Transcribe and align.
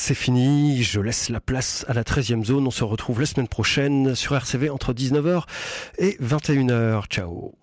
c'est 0.00 0.14
fini. 0.14 0.82
Je 0.82 0.98
laisse 1.00 1.28
la 1.28 1.40
place 1.40 1.84
à 1.88 1.92
la 1.92 2.02
13e 2.02 2.44
zone. 2.44 2.66
On 2.66 2.70
se 2.70 2.84
retrouve 2.84 3.20
la 3.20 3.26
semaine 3.26 3.48
prochaine 3.48 4.14
sur 4.14 4.34
RCV 4.34 4.70
entre 4.70 4.94
19h 4.94 5.44
et 5.98 6.16
21h. 6.22 7.06
Ciao. 7.08 7.59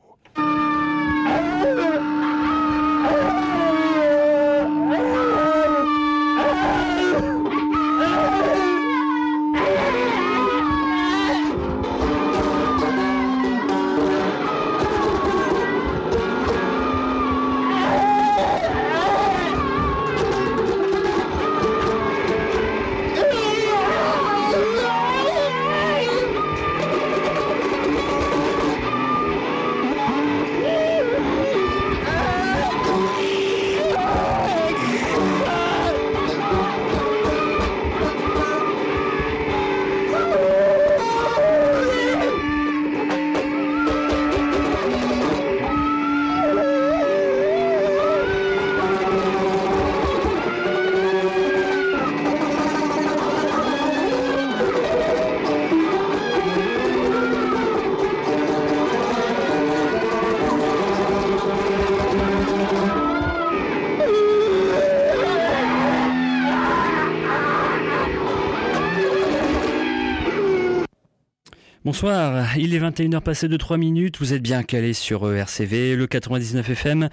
Bonsoir, 71.99 72.55
il 72.55 72.75
est 72.75 72.79
21h 72.79 73.21
passé 73.21 73.47
de 73.47 73.57
3 73.57 73.77
minutes, 73.77 74.19
vous 74.19 74.31
êtes 74.31 74.43
bien 74.43 74.61
calé 74.61 74.93
sur 74.93 75.25
euh, 75.25 75.37
RCV, 75.37 75.95
le 75.95 76.05
99 76.05 76.69
FM. 76.69 77.09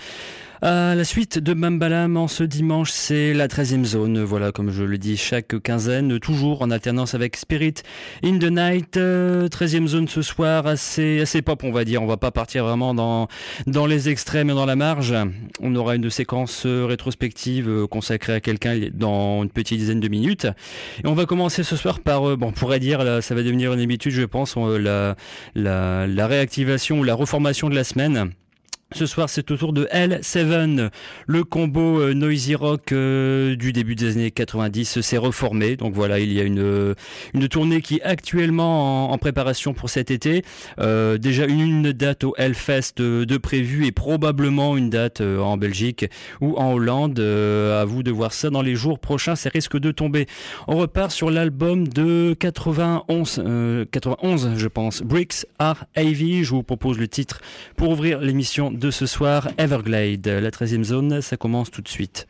La 0.66 1.04
suite 1.04 1.38
de 1.38 1.52
Mambalam 1.52 2.16
en 2.16 2.26
ce 2.26 2.42
dimanche, 2.42 2.90
c'est 2.90 3.34
la 3.34 3.48
13e 3.48 3.84
zone. 3.84 4.22
Voilà, 4.22 4.50
comme 4.50 4.70
je 4.70 4.82
le 4.82 4.96
dis, 4.96 5.18
chaque 5.18 5.60
quinzaine, 5.60 6.18
toujours 6.18 6.62
en 6.62 6.70
alternance 6.70 7.14
avec 7.14 7.36
Spirit 7.36 7.74
in 8.24 8.38
the 8.38 8.50
Night. 8.50 8.96
13e 8.96 9.86
zone 9.86 10.08
ce 10.08 10.22
soir, 10.22 10.66
assez, 10.66 11.20
assez 11.20 11.42
pop, 11.42 11.62
on 11.64 11.70
va 11.70 11.84
dire. 11.84 12.02
On 12.02 12.06
va 12.06 12.16
pas 12.16 12.30
partir 12.30 12.64
vraiment 12.64 12.94
dans, 12.94 13.28
dans 13.66 13.84
les 13.84 14.08
extrêmes 14.08 14.48
et 14.48 14.54
dans 14.54 14.64
la 14.64 14.74
marge. 14.74 15.14
On 15.60 15.76
aura 15.76 15.96
une 15.96 16.08
séquence 16.08 16.64
rétrospective 16.64 17.86
consacrée 17.90 18.32
à 18.32 18.40
quelqu'un 18.40 18.88
dans 18.94 19.42
une 19.42 19.50
petite 19.50 19.78
dizaine 19.78 20.00
de 20.00 20.08
minutes. 20.08 20.46
Et 21.04 21.06
on 21.06 21.14
va 21.14 21.26
commencer 21.26 21.62
ce 21.62 21.76
soir 21.76 22.00
par, 22.00 22.38
bon, 22.38 22.46
on 22.46 22.52
pourrait 22.52 22.80
dire, 22.80 23.22
ça 23.22 23.34
va 23.34 23.42
devenir 23.42 23.74
une 23.74 23.80
habitude, 23.80 24.12
je 24.12 24.22
pense, 24.22 24.56
la, 24.56 25.14
la, 25.54 26.06
la 26.06 26.26
réactivation 26.26 27.00
ou 27.00 27.02
la 27.02 27.14
reformation 27.14 27.68
de 27.68 27.74
la 27.74 27.84
semaine. 27.84 28.32
Ce 28.92 29.06
soir, 29.06 29.28
c'est 29.28 29.50
au 29.50 29.56
tour 29.56 29.72
de 29.72 29.86
L7. 29.86 30.90
Le 31.26 31.42
combo 31.42 32.00
euh, 32.00 32.14
noisy 32.14 32.54
rock 32.54 32.92
euh, 32.92 33.56
du 33.56 33.72
début 33.72 33.96
des 33.96 34.12
années 34.12 34.30
90 34.30 35.00
s'est 35.00 35.16
reformé. 35.16 35.74
Donc 35.74 35.94
voilà, 35.94 36.20
il 36.20 36.32
y 36.32 36.40
a 36.40 36.44
une, 36.44 36.94
une 37.32 37.48
tournée 37.48 37.80
qui 37.80 37.96
est 37.96 38.02
actuellement 38.02 39.10
en, 39.10 39.18
préparation 39.18 39.74
pour 39.74 39.90
cet 39.90 40.12
été. 40.12 40.44
Euh, 40.78 41.18
déjà 41.18 41.46
une 41.46 41.92
date 41.92 42.22
au 42.22 42.34
Hellfest 42.36 42.98
de, 42.98 43.36
prévu 43.36 43.86
et 43.86 43.90
probablement 43.90 44.76
une 44.76 44.90
date 44.90 45.20
en 45.20 45.56
Belgique 45.56 46.06
ou 46.40 46.54
en 46.56 46.74
Hollande. 46.74 47.18
à 47.18 47.84
vous 47.84 48.04
de 48.04 48.12
voir 48.12 48.32
ça 48.32 48.50
dans 48.50 48.62
les 48.62 48.76
jours 48.76 49.00
prochains. 49.00 49.34
Ça 49.34 49.50
risque 49.52 49.76
de 49.76 49.90
tomber. 49.90 50.26
On 50.68 50.76
repart 50.76 51.10
sur 51.10 51.30
l'album 51.30 51.88
de 51.88 52.36
91, 52.38 53.42
91, 53.90 54.50
je 54.56 54.68
pense. 54.68 55.02
Bricks 55.02 55.46
Are 55.58 55.84
Heavy. 55.96 56.44
Je 56.44 56.50
vous 56.50 56.62
propose 56.62 56.98
le 56.98 57.08
titre 57.08 57.40
pour 57.76 57.90
ouvrir 57.90 58.20
l'émission 58.20 58.70
ce 58.90 59.06
soir, 59.06 59.48
Everglade. 59.58 60.26
La 60.26 60.50
13e 60.50 60.82
zone, 60.84 61.20
ça 61.20 61.36
commence 61.36 61.70
tout 61.70 61.82
de 61.82 61.88
suite. 61.88 62.26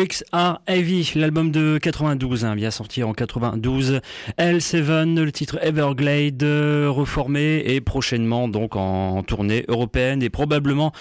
break 0.00 0.09
Bricks 0.20 0.24
Are 0.32 0.60
Heavy, 0.66 1.12
l'album 1.14 1.50
de 1.50 1.78
92, 1.78 2.44
hein, 2.44 2.56
bien 2.56 2.70
sorti 2.70 3.02
en 3.02 3.12
92. 3.12 4.00
L7, 4.38 5.18
le 5.18 5.32
titre 5.32 5.58
Everglade, 5.62 6.42
reformé 6.42 7.62
et 7.66 7.80
prochainement 7.80 8.48
donc 8.48 8.76
en 8.76 9.22
tournée 9.22 9.64
européenne 9.68 10.22
et 10.22 10.30
probablement 10.30 10.92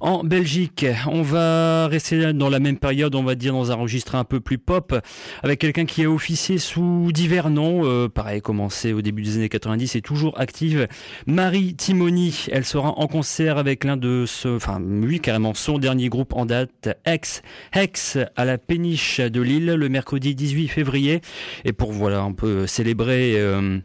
en 0.00 0.24
Belgique. 0.24 0.86
On 1.06 1.22
va 1.22 1.88
rester 1.88 2.32
dans 2.32 2.48
la 2.48 2.58
même 2.58 2.78
période, 2.78 3.14
on 3.14 3.22
va 3.22 3.34
dire 3.34 3.52
dans 3.52 3.70
un 3.72 3.76
registre 3.76 4.14
un 4.14 4.24
peu 4.24 4.40
plus 4.40 4.58
pop, 4.58 4.94
avec 5.42 5.60
quelqu'un 5.60 5.84
qui 5.84 6.04
a 6.04 6.10
officié 6.10 6.58
sous 6.58 7.10
divers 7.12 7.50
noms, 7.50 7.84
euh, 7.84 8.08
pareil, 8.08 8.40
commencé 8.40 8.92
au 8.92 9.02
début 9.02 9.22
des 9.22 9.36
années 9.36 9.48
90 9.48 9.96
et 9.96 10.02
toujours 10.02 10.38
active. 10.38 10.88
Marie 11.26 11.74
Timoni, 11.74 12.46
elle 12.52 12.64
sera 12.64 12.90
en 12.98 13.06
concert 13.06 13.58
avec 13.58 13.84
l'un 13.84 13.96
de 13.96 14.24
ce, 14.26 14.48
enfin, 14.56 14.80
lui 14.80 15.20
carrément 15.20 15.54
son 15.54 15.78
dernier 15.78 16.08
groupe 16.08 16.34
en 16.34 16.46
date, 16.46 16.88
Ex 17.04 17.42
Hex 17.72 18.18
à 18.36 18.44
la 18.44 18.58
péniche 18.68 19.20
de 19.20 19.40
Lille 19.40 19.66
le 19.66 19.88
mercredi 19.88 20.34
18 20.34 20.68
février. 20.68 21.22
Et 21.64 21.72
pour 21.72 21.90
voilà 21.90 22.20
un 22.20 22.32
peu 22.32 22.66
célébrer 22.66 23.34
euh, 23.36 23.78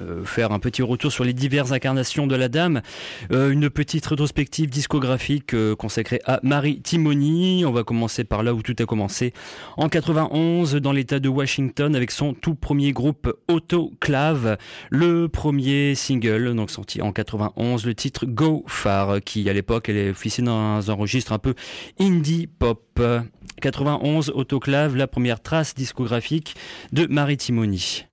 euh, 0.00 0.24
faire 0.24 0.52
un 0.52 0.58
petit 0.58 0.82
retour 0.82 1.12
sur 1.12 1.24
les 1.24 1.34
diverses 1.34 1.72
incarnations 1.72 2.26
de 2.26 2.34
la 2.34 2.48
dame, 2.48 2.80
euh, 3.30 3.50
une 3.50 3.68
petite 3.68 4.06
rétrospective 4.06 4.70
discographique 4.70 5.54
euh, 5.54 5.76
consacrée 5.76 6.20
à 6.24 6.40
Marie 6.42 6.80
Timoni. 6.80 7.64
On 7.66 7.72
va 7.72 7.84
commencer 7.84 8.24
par 8.24 8.42
là 8.42 8.54
où 8.54 8.62
tout 8.62 8.74
a 8.78 8.86
commencé 8.86 9.32
en 9.76 9.88
91 9.88 10.76
dans 10.76 10.92
l'état 10.92 11.20
de 11.20 11.28
Washington 11.28 11.94
avec 11.94 12.10
son 12.10 12.32
tout 12.32 12.54
premier 12.54 12.92
groupe 12.92 13.32
Autoclave, 13.48 14.56
le 14.90 15.28
premier 15.28 15.94
single 15.94 16.54
donc 16.54 16.70
sorti 16.70 17.02
en 17.02 17.12
91, 17.12 17.84
le 17.84 17.94
titre 17.94 18.24
Go 18.26 18.64
Far 18.66 19.20
qui 19.20 19.48
à 19.50 19.52
l'époque 19.52 19.88
elle 19.88 19.96
est 19.96 20.10
officiée 20.10 20.44
dans 20.44 20.90
un 20.90 20.94
registre 20.94 21.32
un 21.32 21.38
peu 21.38 21.54
indie 22.00 22.46
pop. 22.46 22.80
91 23.60 24.30
Autoclave, 24.30 24.96
la 24.96 25.06
première 25.06 25.40
trace 25.40 25.74
discographique 25.74 26.56
de 26.92 27.06
Marie 27.06 27.36
Timoni. 27.36 28.06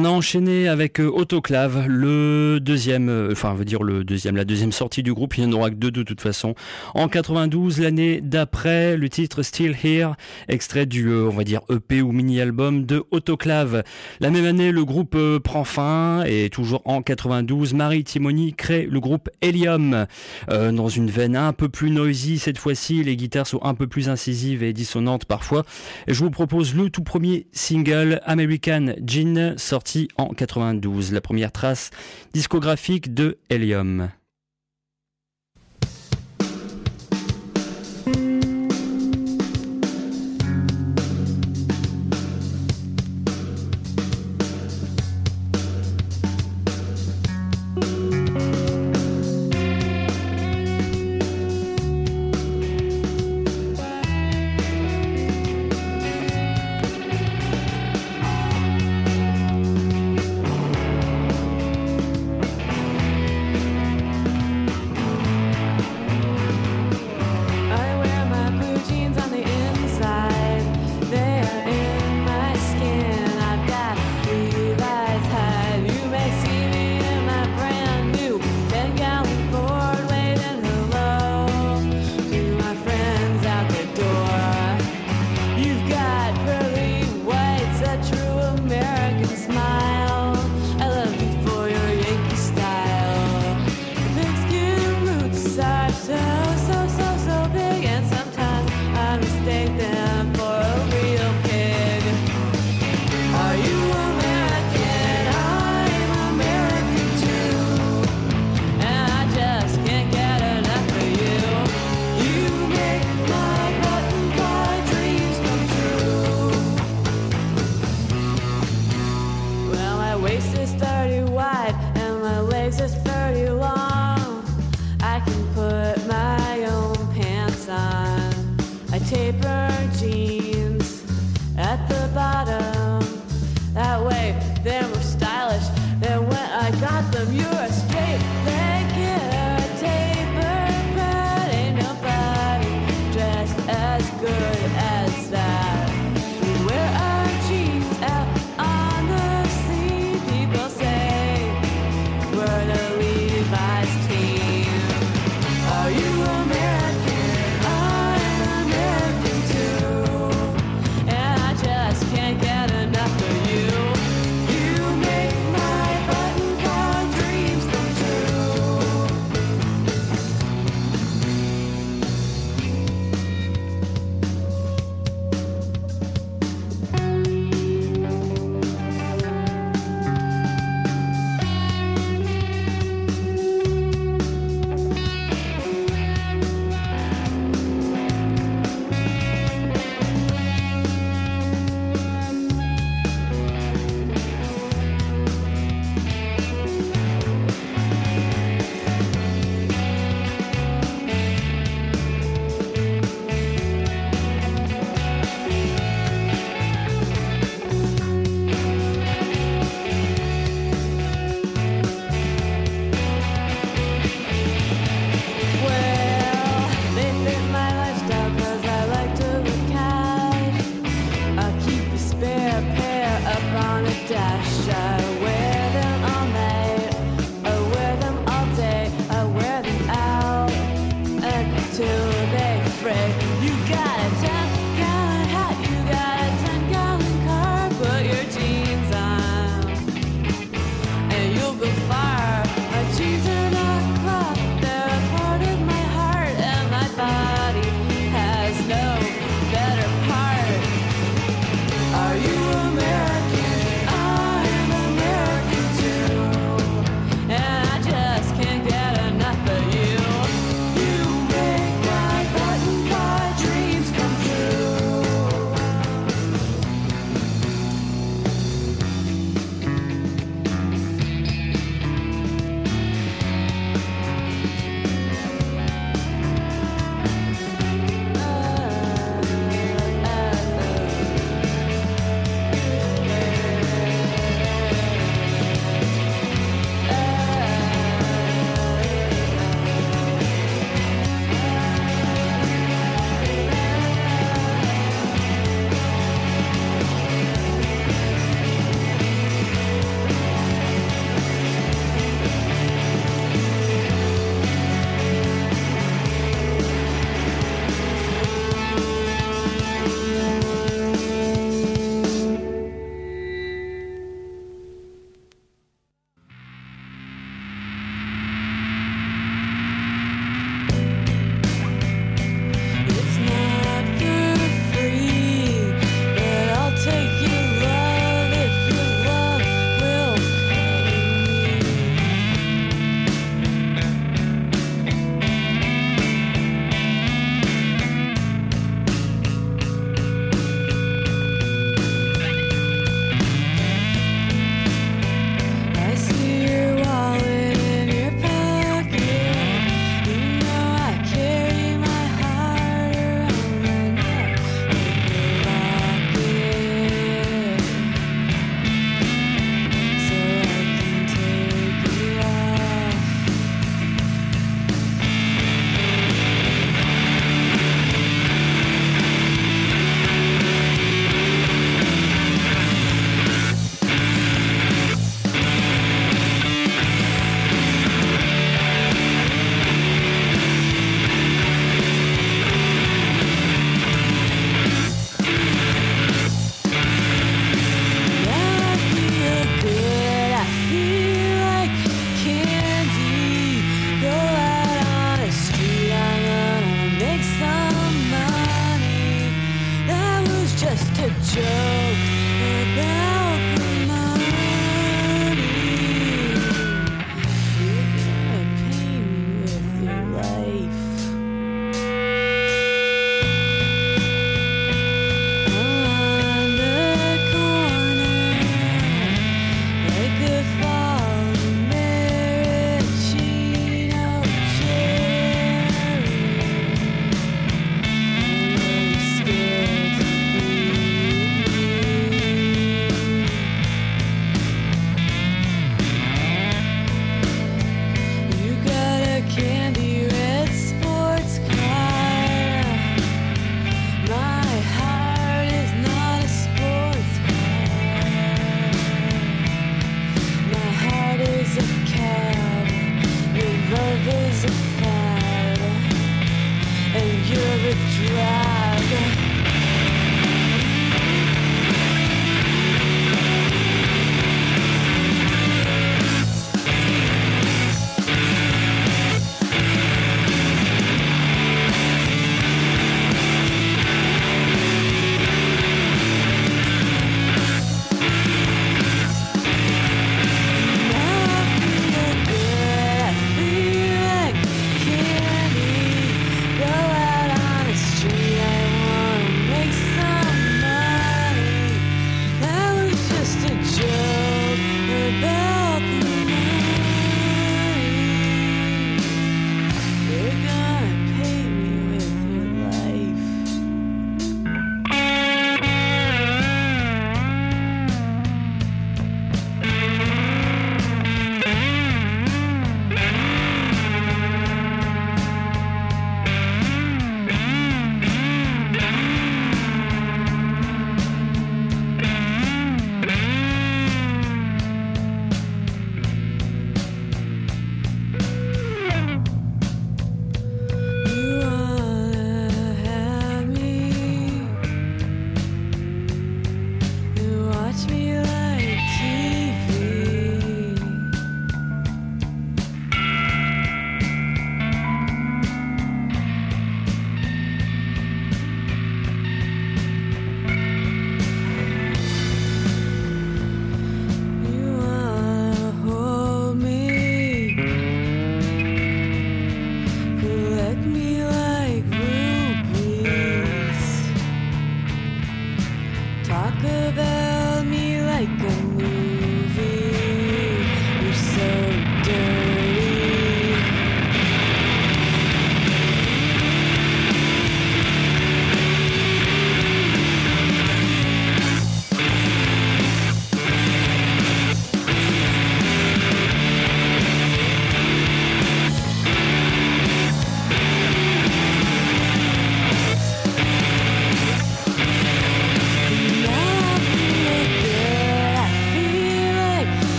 On 0.00 0.06
a 0.06 0.08
enchaîné 0.08 0.66
avec 0.66 0.98
euh, 0.98 1.10
Autoclave, 1.10 1.86
le 1.86 2.58
deuxième, 2.58 3.10
euh, 3.10 3.32
enfin, 3.32 3.50
on 3.50 3.54
veut 3.54 3.66
dire 3.66 3.82
le 3.82 4.02
deuxième, 4.02 4.34
la 4.34 4.46
deuxième 4.46 4.72
sortie 4.72 5.02
du 5.02 5.12
groupe. 5.12 5.36
Il 5.36 5.44
n'y 5.46 5.54
en 5.54 5.58
aura 5.58 5.68
que 5.68 5.74
deux 5.74 5.90
de 5.90 6.02
toute 6.02 6.22
façon. 6.22 6.54
En 6.94 7.06
92, 7.06 7.80
l'année 7.80 8.22
d'après, 8.22 8.96
le 8.96 9.10
titre 9.10 9.42
Still 9.42 9.76
Here, 9.84 10.14
extrait 10.48 10.86
du, 10.86 11.08
euh, 11.08 11.26
on 11.26 11.36
va 11.36 11.44
dire 11.44 11.60
EP 11.68 12.00
ou 12.00 12.12
mini-album 12.12 12.86
de 12.86 13.04
Autoclave. 13.10 13.82
La 14.20 14.30
même 14.30 14.46
année, 14.46 14.72
le 14.72 14.86
groupe 14.86 15.18
prend 15.44 15.64
fin 15.64 16.24
et 16.24 16.48
toujours 16.48 16.80
en 16.86 17.02
92, 17.02 17.74
Marie 17.74 18.02
Timoni 18.02 18.54
crée 18.54 18.88
le 18.90 19.00
groupe 19.00 19.28
Helium 19.42 20.06
dans 20.48 20.88
une 20.88 21.10
veine 21.10 21.36
un 21.36 21.52
peu 21.52 21.68
plus 21.68 21.90
noisy 21.90 22.38
cette 22.38 22.56
fois-ci. 22.56 23.04
Les 23.04 23.16
guitares 23.16 23.46
sont 23.46 23.62
un 23.62 23.74
peu 23.74 23.86
plus 23.86 24.08
incisives 24.08 24.62
et 24.62 24.72
dissonantes 24.72 25.26
parfois. 25.26 25.64
Je 26.08 26.24
vous 26.24 26.30
propose 26.30 26.74
le 26.74 26.88
tout 26.88 27.02
premier 27.02 27.48
single 27.52 28.22
American 28.24 28.94
Gin 29.04 29.54
sorti 29.58 29.89
en 30.16 30.28
92, 30.28 31.12
la 31.12 31.20
première 31.20 31.52
trace 31.52 31.90
discographique 32.32 33.14
de 33.14 33.38
Helium. 33.48 34.10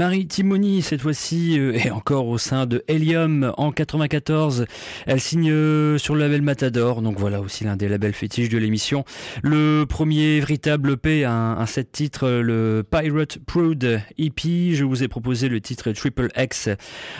Marie 0.00 0.26
Timoni, 0.26 0.80
cette 0.80 1.02
fois-ci, 1.02 1.58
euh, 1.58 1.74
est 1.74 1.90
encore 1.90 2.26
au 2.26 2.38
sein 2.38 2.64
de 2.64 2.82
Helium 2.88 3.52
en 3.58 3.70
94. 3.70 4.64
Elle 5.04 5.20
signe 5.20 5.50
euh, 5.50 5.98
sur 5.98 6.14
le 6.14 6.22
label 6.22 6.40
Matador, 6.40 7.02
donc 7.02 7.18
voilà 7.18 7.42
aussi 7.42 7.64
l'un 7.64 7.76
des 7.76 7.86
labels 7.86 8.14
fétiches 8.14 8.48
de 8.48 8.56
l'émission. 8.56 9.04
Le 9.42 9.84
premier 9.84 10.40
véritable 10.40 10.92
EP, 10.92 11.26
un, 11.26 11.58
un 11.58 11.66
set 11.66 11.92
titre, 11.92 12.30
le 12.30 12.82
Pirate 12.90 13.40
Prude 13.44 14.00
EP. 14.16 14.72
Je 14.72 14.84
vous 14.84 15.02
ai 15.02 15.08
proposé 15.08 15.50
le 15.50 15.60
titre 15.60 15.92
Triple 15.92 16.28
X 16.34 16.70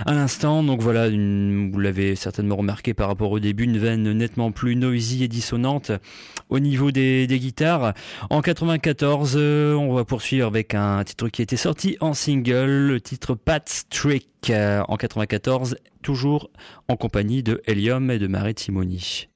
à 0.06 0.14
l'instant, 0.14 0.62
donc 0.62 0.80
voilà, 0.80 1.10
vous 1.10 1.78
l'avez 1.78 2.16
certainement 2.16 2.56
remarqué 2.56 2.94
par 2.94 3.08
rapport 3.08 3.30
au 3.30 3.40
début, 3.40 3.64
une 3.64 3.76
veine 3.76 4.10
nettement 4.12 4.52
plus 4.52 4.74
noisy 4.74 5.22
et 5.22 5.28
dissonante 5.28 5.92
au 6.48 6.58
niveau 6.58 6.90
des, 6.90 7.26
guitares. 7.28 7.92
En 8.30 8.40
94, 8.40 9.34
euh, 9.36 9.74
on 9.74 9.92
va 9.92 10.06
poursuivre 10.06 10.46
avec 10.46 10.74
un 10.74 11.04
titre 11.04 11.28
qui 11.28 11.42
était 11.42 11.56
sorti 11.56 11.98
en 12.00 12.14
single 12.14 12.69
le 12.70 13.00
titre 13.00 13.35
Pat's 13.35 13.88
Trick 13.88 14.50
euh, 14.50 14.83
en 14.88 14.96
94, 14.96 15.76
toujours 16.02 16.50
en 16.88 16.96
compagnie 16.96 17.42
de 17.42 17.61
Helium 17.66 18.11
et 18.11 18.18
de 18.18 18.26
Marie 18.26 18.54
Timoni. 18.54 19.28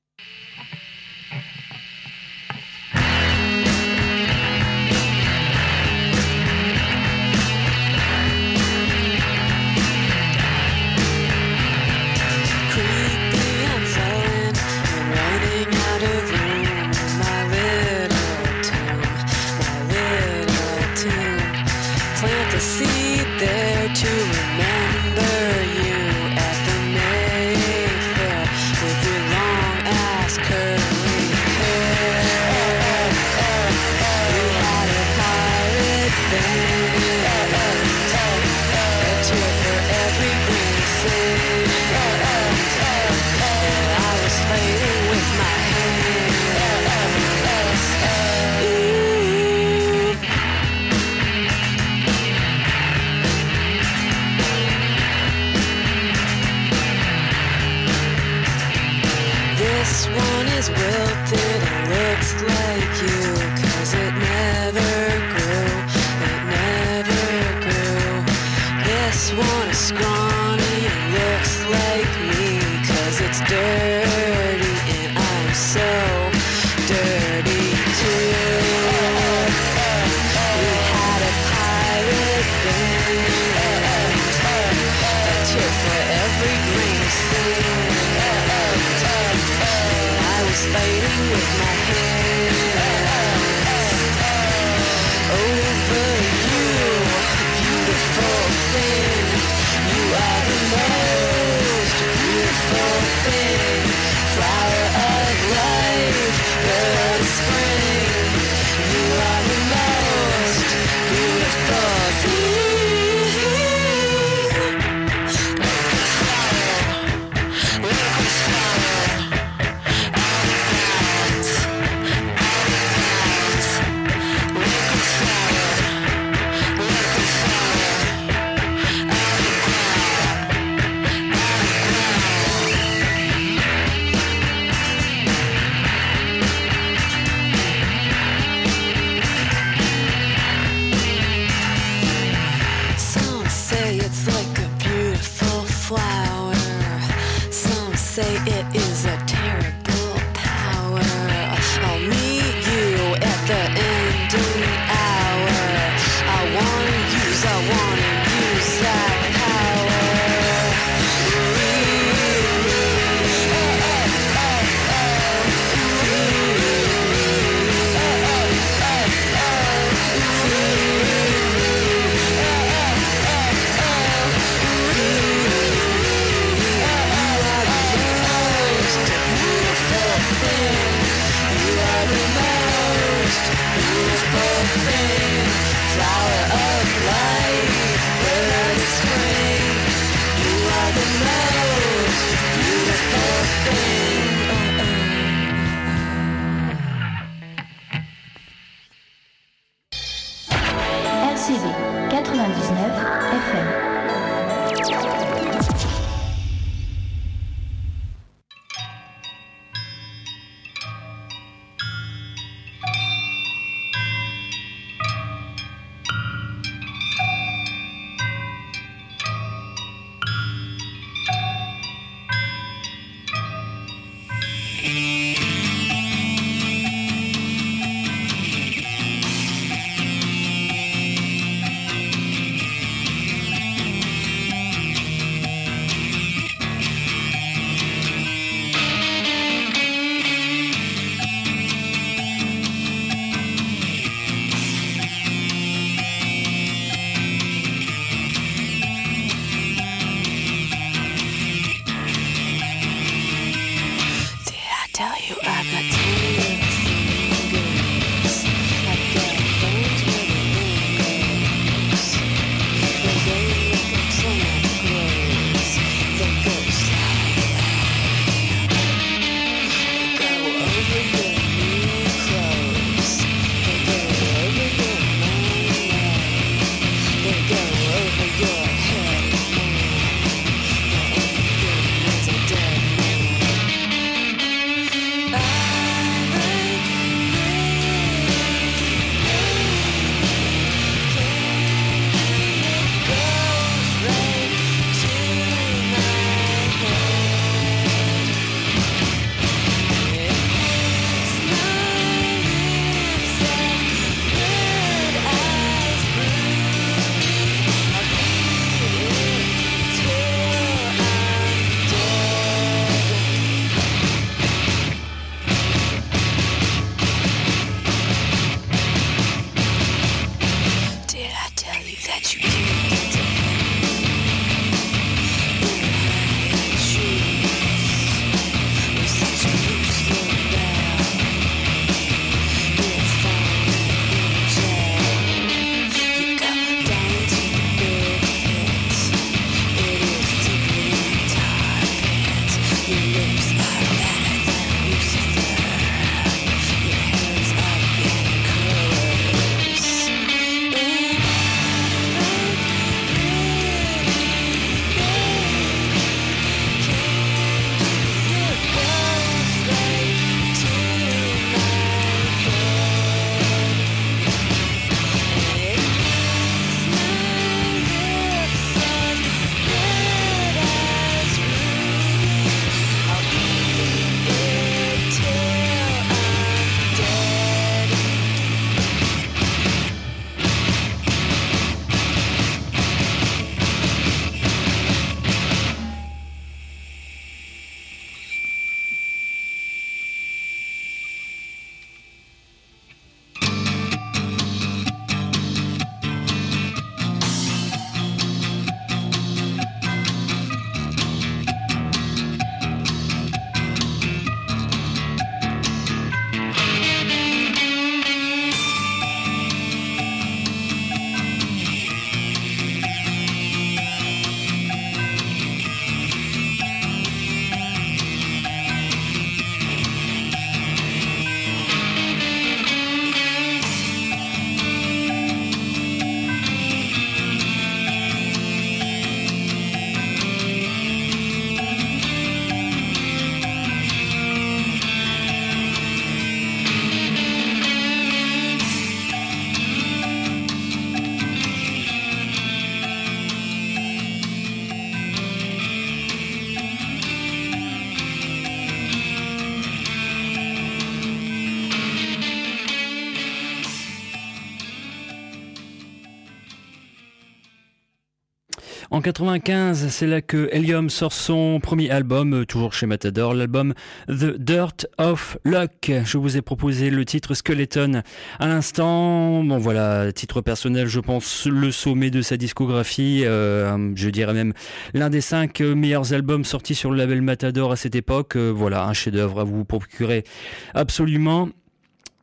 En 459.04 459.12
95, 459.12 459.88
c'est 459.90 460.06
là 460.06 460.22
que 460.22 460.48
Helium 460.50 460.88
sort 460.88 461.12
son 461.12 461.60
premier 461.60 461.90
album, 461.90 462.32
euh, 462.32 462.46
toujours 462.46 462.72
chez 462.72 462.86
Matador, 462.86 463.34
l'album 463.34 463.74
The 464.08 464.38
Dirt 464.38 464.86
of 464.96 465.36
Luck. 465.44 465.92
Je 466.06 466.16
vous 466.16 466.38
ai 466.38 466.40
proposé 466.40 466.88
le 466.88 467.04
titre 467.04 467.34
Skeleton. 467.34 468.00
À 468.38 468.48
l'instant, 468.48 469.44
bon 469.44 469.58
voilà, 469.58 470.10
titre 470.10 470.40
personnel, 470.40 470.86
je 470.86 471.00
pense 471.00 471.44
le 471.44 471.70
sommet 471.70 472.10
de 472.10 472.22
sa 472.22 472.38
discographie, 472.38 473.24
euh, 473.26 473.92
je 473.94 474.08
dirais 474.08 474.32
même 474.32 474.54
l'un 474.94 475.10
des 475.10 475.20
cinq 475.20 475.60
meilleurs 475.60 476.14
albums 476.14 476.44
sortis 476.44 476.74
sur 476.74 476.90
le 476.90 476.96
label 476.96 477.20
Matador 477.20 477.72
à 477.72 477.76
cette 477.76 477.96
époque. 477.96 478.36
Euh, 478.36 478.50
voilà, 478.56 478.86
un 478.86 478.94
chef-d'œuvre 478.94 479.40
à 479.40 479.44
vous 479.44 479.66
procurer 479.66 480.24
absolument. 480.72 481.50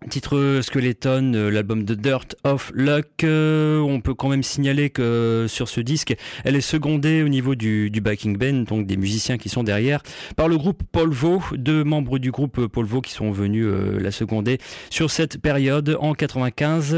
Titre 0.09 0.61
Skeleton, 0.63 1.33
euh, 1.35 1.51
l'album 1.51 1.83
de 1.83 1.93
Dirt 1.93 2.35
of 2.43 2.71
Luck. 2.73 3.23
Euh, 3.23 3.79
on 3.81 4.01
peut 4.01 4.15
quand 4.15 4.29
même 4.29 4.41
signaler 4.41 4.89
que 4.89 5.45
sur 5.47 5.69
ce 5.69 5.79
disque, 5.79 6.15
elle 6.43 6.55
est 6.55 6.61
secondée 6.61 7.21
au 7.21 7.29
niveau 7.29 7.53
du, 7.53 7.91
du 7.91 8.01
backing 8.01 8.35
band, 8.35 8.63
donc 8.63 8.87
des 8.87 8.97
musiciens 8.97 9.37
qui 9.37 9.47
sont 9.47 9.61
derrière, 9.61 10.01
par 10.35 10.47
le 10.47 10.57
groupe 10.57 10.81
Polvo, 10.91 11.43
deux 11.53 11.83
membres 11.83 12.17
du 12.17 12.31
groupe 12.31 12.65
Polvo 12.65 13.01
qui 13.01 13.11
sont 13.11 13.29
venus 13.29 13.67
euh, 13.67 13.99
la 13.99 14.09
seconder 14.09 14.57
sur 14.89 15.11
cette 15.11 15.39
période. 15.39 15.95
En 15.99 16.15
95, 16.15 16.95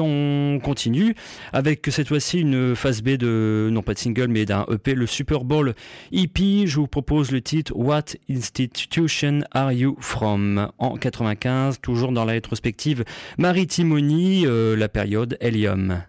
on 0.00 0.58
continue 0.62 1.14
avec 1.52 1.86
cette 1.90 2.08
fois-ci 2.08 2.40
une 2.40 2.74
phase 2.74 3.02
B 3.02 3.10
de, 3.10 3.68
non 3.70 3.82
pas 3.82 3.92
de 3.92 3.98
single, 3.98 4.28
mais 4.28 4.46
d'un 4.46 4.64
EP, 4.72 4.94
le 4.94 5.06
Super 5.06 5.44
Bowl 5.44 5.74
EP. 6.10 6.66
Je 6.66 6.76
vous 6.76 6.88
propose 6.88 7.32
le 7.32 7.42
titre 7.42 7.74
What 7.76 8.16
Institution 8.30 9.40
Are 9.52 9.72
You 9.72 9.98
From? 10.00 10.70
En 10.78 10.96
95, 10.96 11.80
toujours 11.82 12.12
dans 12.12 12.24
la 12.24 12.34
rétrospective 12.46 13.04
Maritimonie, 13.38 14.46
euh, 14.46 14.76
la 14.76 14.88
période 14.88 15.36
Helium. 15.40 16.02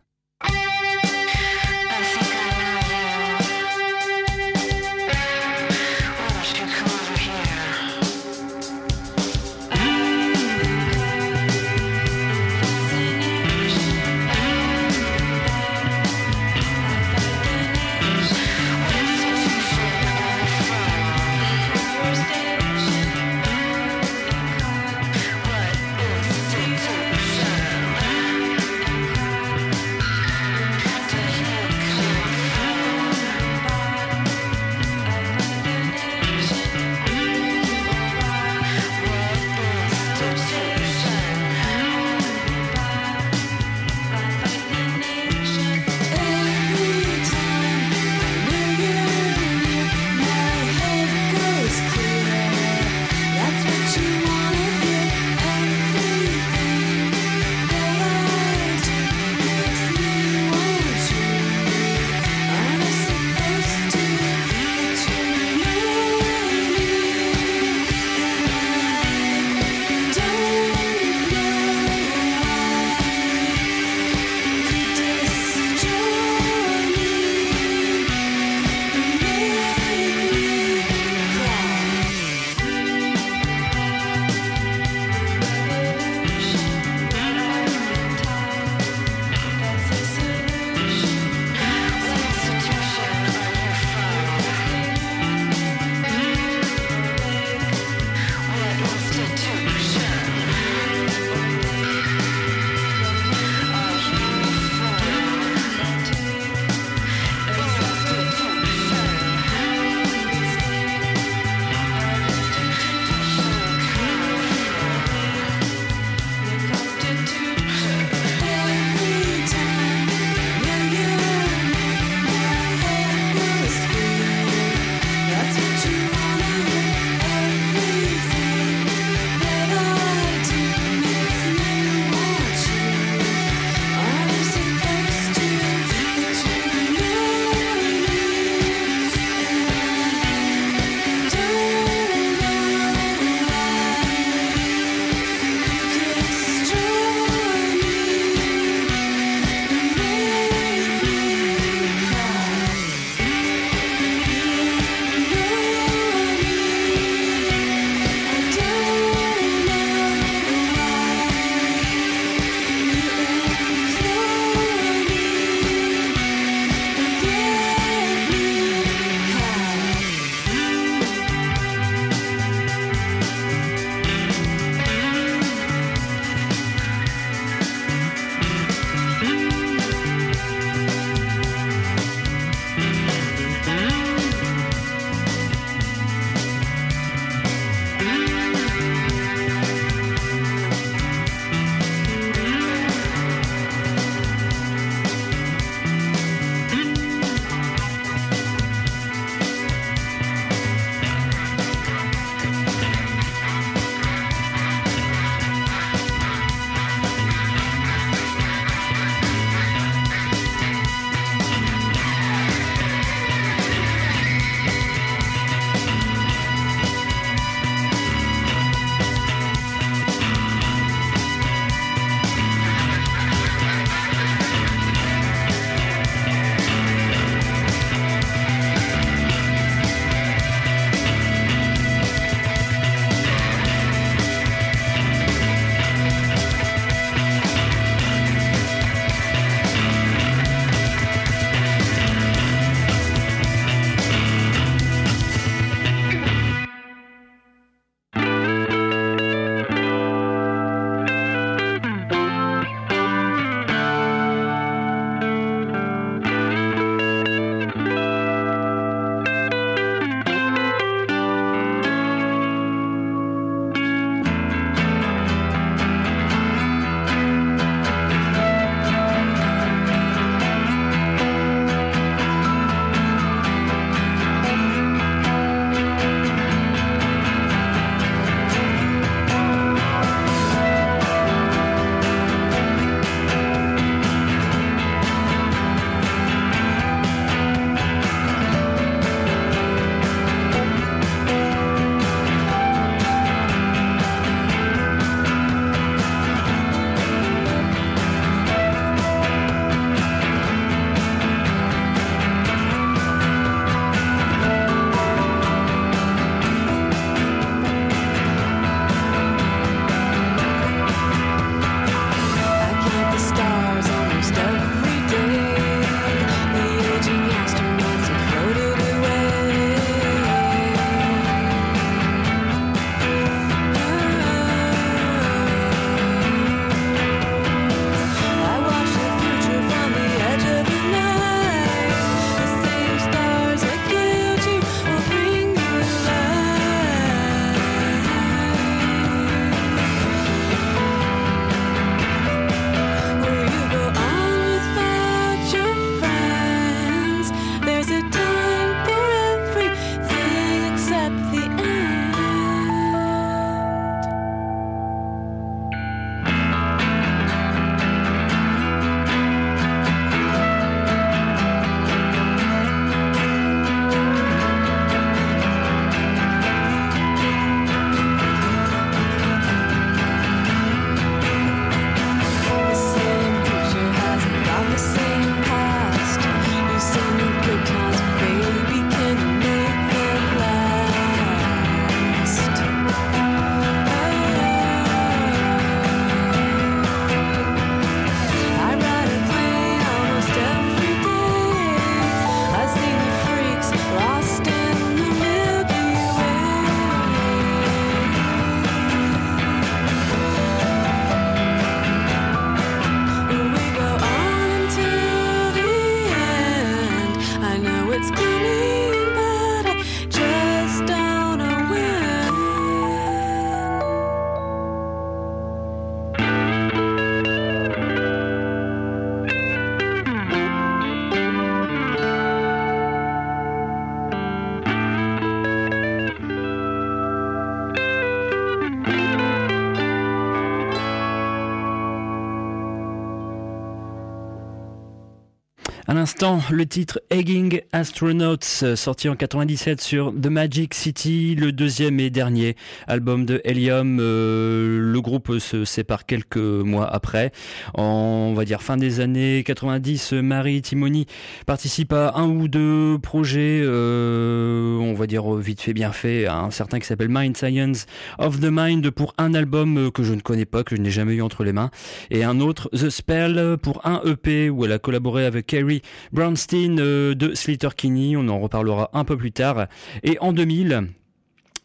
Le 436.51 436.65
titre 436.65 437.01
Egging 437.09 437.61
Astronauts, 437.71 438.75
sorti 438.75 439.07
en 439.07 439.15
97 439.15 439.79
sur 439.79 440.11
The 440.11 440.27
Magic 440.27 440.73
City, 440.73 441.35
le 441.35 441.53
deuxième 441.53 442.01
et 442.01 442.09
dernier 442.09 442.57
album 442.85 443.25
de 443.25 443.39
Helium. 443.45 443.99
Euh, 444.01 444.79
le 444.81 445.01
groupe 445.01 445.39
se 445.39 445.63
sépare 445.63 446.05
quelques 446.05 446.35
mois 446.35 446.85
après. 446.85 447.31
En, 447.75 448.27
on 448.31 448.33
va 448.33 448.43
dire 448.43 448.61
fin 448.61 448.75
des 448.75 448.99
années 448.99 449.43
90, 449.45 450.13
Marie 450.13 450.61
Timoni 450.61 451.05
participe 451.45 451.93
à 451.93 452.11
un 452.15 452.27
ou 452.27 452.49
deux 452.49 452.97
projets, 453.01 453.61
euh, 453.63 454.77
on 454.77 454.93
va 454.93 455.07
dire 455.07 455.33
vite 455.35 455.61
fait 455.61 455.73
bien 455.73 455.93
fait, 455.93 456.27
un 456.27 456.51
certain 456.51 456.79
qui 456.79 456.87
s'appelle 456.87 457.09
Mind 457.09 457.37
Science 457.37 457.85
of 458.19 458.41
the 458.41 458.49
Mind 458.51 458.89
pour 458.91 459.13
un 459.17 459.33
album 459.33 459.91
que 459.91 460.03
je 460.03 460.13
ne 460.13 460.19
connais 460.19 460.45
pas, 460.45 460.65
que 460.65 460.75
je 460.75 460.81
n'ai 460.81 460.91
jamais 460.91 461.13
eu 461.13 461.21
entre 461.21 461.45
les 461.45 461.53
mains, 461.53 461.71
et 462.11 462.25
un 462.25 462.41
autre 462.41 462.69
The 462.73 462.89
Spell 462.89 463.55
pour 463.61 463.85
un 463.85 464.01
EP 464.03 464.49
où 464.49 464.65
elle 464.65 464.73
a 464.73 464.79
collaboré 464.79 465.25
avec 465.25 465.47
Kerry 465.47 465.81
Brownstein 466.11 466.77
euh, 466.79 466.96
de 467.15 467.33
Slater 467.33 467.75
Kinney, 467.75 468.15
on 468.17 468.27
en 468.27 468.39
reparlera 468.39 468.89
un 468.93 469.03
peu 469.03 469.17
plus 469.17 469.31
tard. 469.31 469.67
Et 470.03 470.17
en 470.19 470.33
2000, 470.33 470.87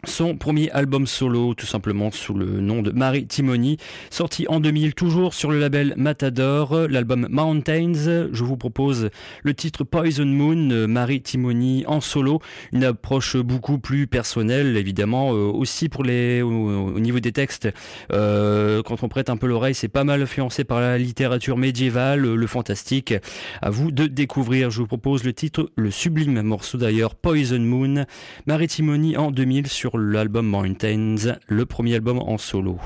son 0.05 0.37
premier 0.37 0.69
album 0.73 1.07
solo, 1.07 1.55
tout 1.55 1.67
simplement 1.67 2.11
sous 2.11 2.35
le 2.35 2.61
nom 2.61 2.83
de 2.83 2.91
Marie 2.91 3.27
Timony, 3.27 3.77
sorti 4.11 4.47
en 4.49 4.59
2000 4.59 4.95
toujours 4.95 5.33
sur 5.33 5.49
le 5.51 5.61
label 5.61 5.95
Matador, 5.97 6.89
l'album 6.89 7.29
Mountains. 7.31 8.29
Je 8.33 8.43
vous 8.43 8.57
propose 8.57 9.11
le 9.45 9.55
titre 9.55 9.85
Poison 9.85 10.27
Moon, 10.27 10.89
Marie 10.89 11.23
Timony 11.23 11.85
en 11.87 12.01
solo, 12.01 12.41
une 12.73 12.83
approche 12.83 13.37
beaucoup 13.37 13.79
plus 13.79 14.09
personnelle, 14.09 14.77
évidemment, 14.77 15.35
euh, 15.35 15.53
aussi 15.53 15.89
pour 15.89 16.03
les 16.03 16.43
au, 16.43 16.99
niveau 16.99 17.21
des 17.21 17.33
textes. 17.33 17.69
Euh, 18.13 18.83
quand 18.83 19.05
on 19.05 19.09
prête 19.09 19.31
un 19.31 19.37
peu 19.37 19.47
l'oreille, 19.47 19.75
c'est 19.75 19.87
pas 19.87 20.03
mal 20.03 20.23
influencé 20.23 20.65
par 20.65 20.81
la 20.81 20.99
littérature 20.99 21.57
médiévale, 21.57 22.23
le 22.23 22.47
fantastique. 22.49 23.15
À 23.61 23.71
vous 23.71 23.93
de 23.93 24.09
découvrir. 24.09 24.71
Je 24.71 24.81
vous 24.81 24.89
propose 24.89 25.23
le 25.23 25.33
titre, 25.33 25.71
le 25.77 25.93
sublime 25.93 26.43
morceau 26.43 26.77
d'ailleurs, 26.77 27.15
Poison 27.15 27.61
Moon, 27.61 28.05
Marie 28.47 28.67
Timony 28.67 29.17
en 29.17 29.31
2000 29.31 29.69
sur 29.69 29.92
l'album 29.99 30.47
Mountains, 30.47 31.39
le 31.49 31.67
premier 31.67 31.95
album 31.95 32.19
en 32.19 32.39
solo. 32.39 32.79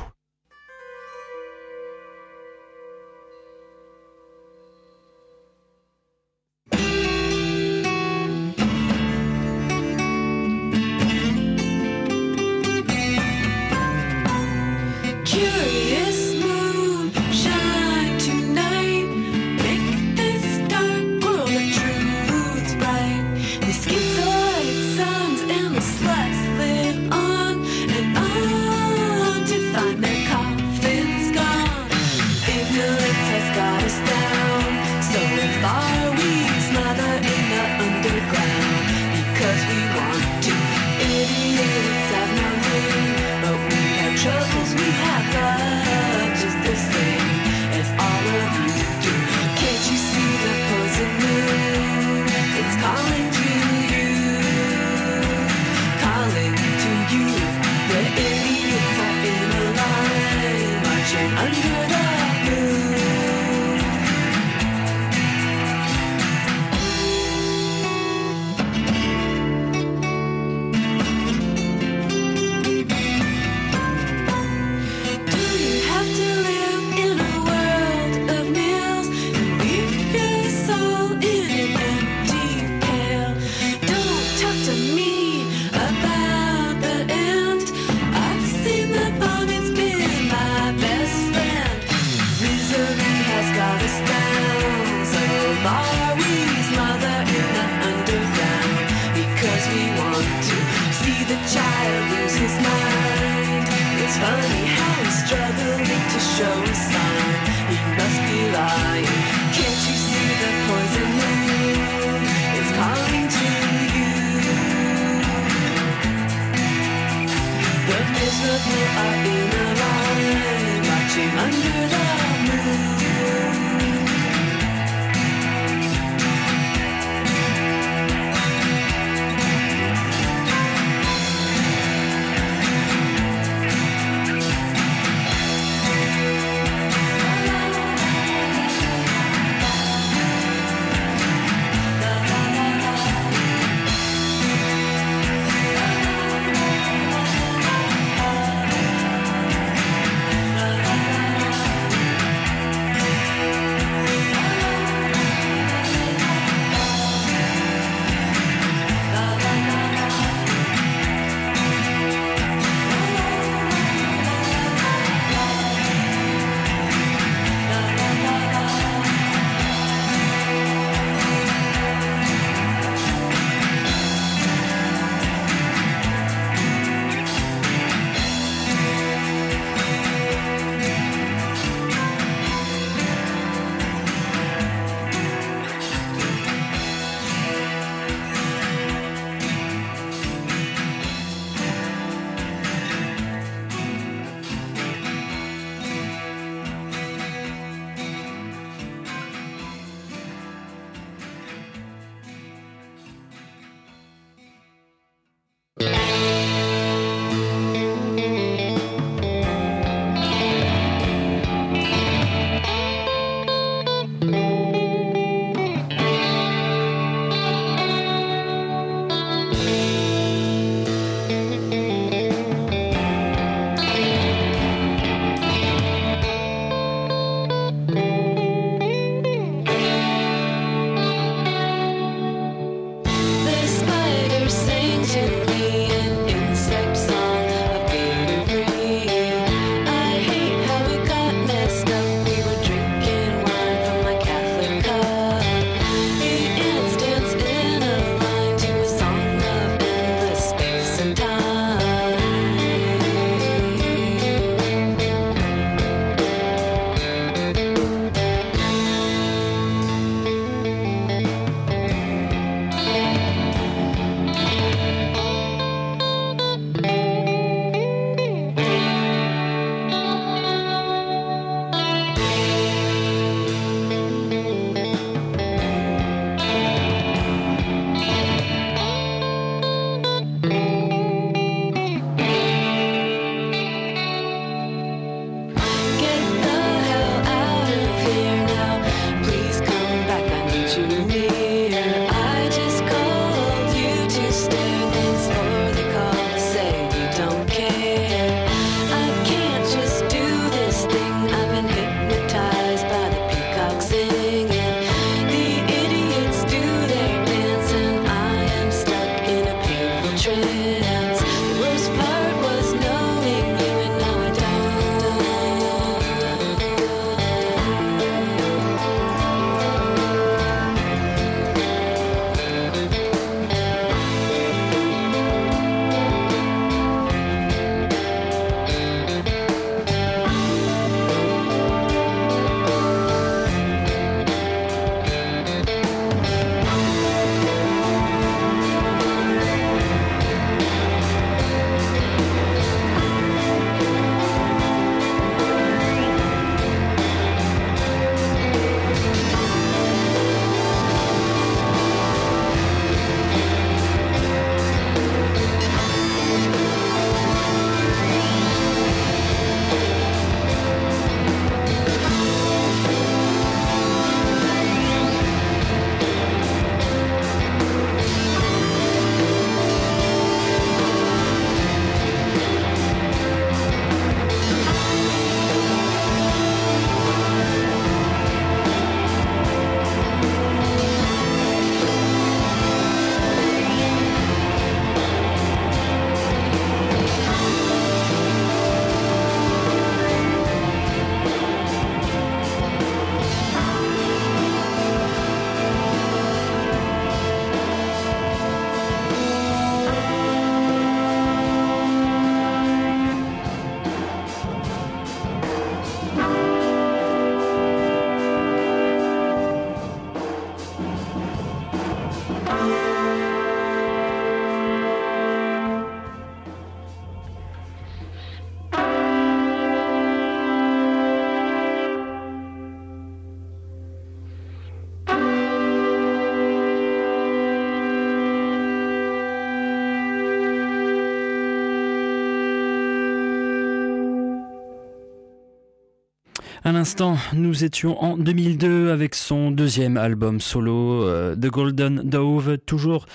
L'instant, 436.76 437.16
nous 437.32 437.64
étions 437.64 438.02
en 438.04 438.18
2002 438.18 438.90
avec 438.90 439.14
son 439.14 439.50
deuxième 439.50 439.96
album 439.96 440.42
solo, 440.42 441.04
euh, 441.04 441.34
The 441.34 441.46
Golden 441.46 442.02
Dove, 442.04 442.58
toujours 442.58 443.06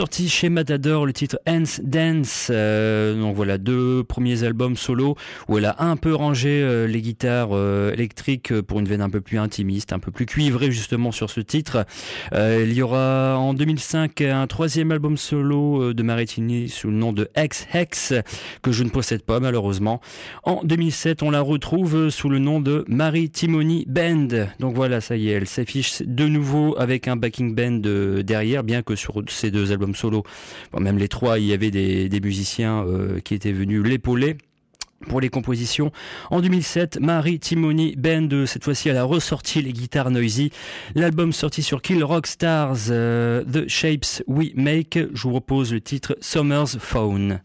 sorti 0.00 0.30
chez 0.30 0.48
Matador, 0.48 1.04
le 1.04 1.12
titre 1.12 1.38
Ants 1.46 1.82
Dance. 1.82 2.48
Euh, 2.50 3.20
donc 3.20 3.36
voilà, 3.36 3.58
deux 3.58 4.02
premiers 4.02 4.44
albums 4.44 4.74
solo 4.74 5.14
où 5.46 5.58
elle 5.58 5.66
a 5.66 5.76
un 5.80 5.96
peu 5.96 6.14
rangé 6.14 6.62
euh, 6.62 6.86
les 6.86 7.02
guitares 7.02 7.50
électriques 7.92 8.62
pour 8.62 8.80
une 8.80 8.88
veine 8.88 9.02
un 9.02 9.10
peu 9.10 9.20
plus 9.20 9.38
intimiste, 9.38 9.92
un 9.92 9.98
peu 9.98 10.10
plus 10.10 10.24
cuivrée 10.24 10.70
justement 10.70 11.12
sur 11.12 11.28
ce 11.28 11.42
titre. 11.42 11.84
il 12.32 12.72
y 12.72 12.80
aura 12.80 13.36
en 13.36 13.52
2005 13.52 14.22
un 14.22 14.46
troisième 14.46 14.90
album 14.90 15.18
solo 15.18 15.92
de 15.92 16.02
Maritini 16.02 16.70
sous 16.70 16.88
le 16.88 16.94
nom 16.94 17.12
de 17.12 17.28
Hex 17.34 17.66
Hex 17.74 18.14
que 18.62 18.72
je 18.72 18.84
ne 18.84 18.88
possède 18.88 19.22
pas 19.22 19.38
malheureusement. 19.38 20.00
En 20.44 20.62
2007, 20.64 21.22
on 21.22 21.30
la 21.30 21.42
retrouve 21.42 22.08
sous 22.08 22.30
le 22.30 22.38
nom 22.38 22.60
de 22.60 22.86
Marie 22.88 23.28
Timony 23.28 23.84
Band. 23.86 24.28
Donc 24.60 24.74
voilà, 24.74 25.02
ça 25.02 25.16
y 25.16 25.28
est, 25.28 25.32
elle 25.32 25.46
s'affiche 25.46 26.00
de 26.00 26.26
nouveau 26.26 26.74
avec 26.78 27.06
un 27.06 27.16
backing 27.16 27.54
band 27.54 27.82
euh, 27.84 28.22
derrière, 28.22 28.64
bien 28.64 28.80
que 28.80 28.96
sur 28.96 29.22
ces 29.28 29.50
deux 29.50 29.72
albums 29.72 29.89
solo, 29.94 30.24
même 30.78 30.98
les 30.98 31.08
trois, 31.08 31.38
il 31.38 31.46
y 31.46 31.52
avait 31.52 31.70
des, 31.70 32.20
musiciens 32.20 32.84
euh, 32.84 33.18
qui 33.20 33.34
étaient 33.34 33.52
venus 33.52 33.82
l'épauler 33.82 34.36
pour 35.08 35.20
les 35.20 35.30
compositions. 35.30 35.92
En 36.30 36.40
2007, 36.40 37.00
Marie 37.00 37.38
Timony 37.38 37.96
Band, 37.96 38.28
cette 38.46 38.64
fois-ci, 38.64 38.90
elle 38.90 38.98
a 38.98 39.04
ressorti 39.04 39.62
les 39.62 39.72
guitares 39.72 40.10
noisy. 40.10 40.50
L'album 40.94 41.32
sorti 41.32 41.62
sur 41.62 41.80
Kill 41.80 42.04
Rock 42.04 42.26
Stars, 42.26 42.76
euh, 42.90 43.42
The 43.44 43.66
Shapes 43.68 44.22
We 44.26 44.50
Make. 44.54 44.98
Je 45.14 45.22
vous 45.22 45.30
propose 45.30 45.72
le 45.72 45.80
titre 45.80 46.16
Summer's 46.20 46.76
Phone. 46.78 47.40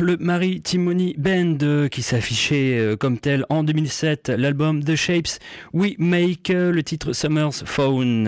Le 0.00 0.16
Marie 0.18 0.62
Timony 0.62 1.14
Band 1.18 1.58
euh, 1.62 1.88
qui 1.88 2.00
s'affichait 2.00 2.78
euh, 2.78 2.96
comme 2.96 3.18
tel 3.18 3.44
en 3.50 3.62
2007, 3.62 4.30
l'album 4.30 4.82
The 4.82 4.96
Shapes 4.96 5.38
We 5.74 5.96
Make, 5.98 6.48
euh, 6.48 6.72
le 6.72 6.82
titre 6.82 7.12
Summer's 7.12 7.62
Phone. 7.66 8.26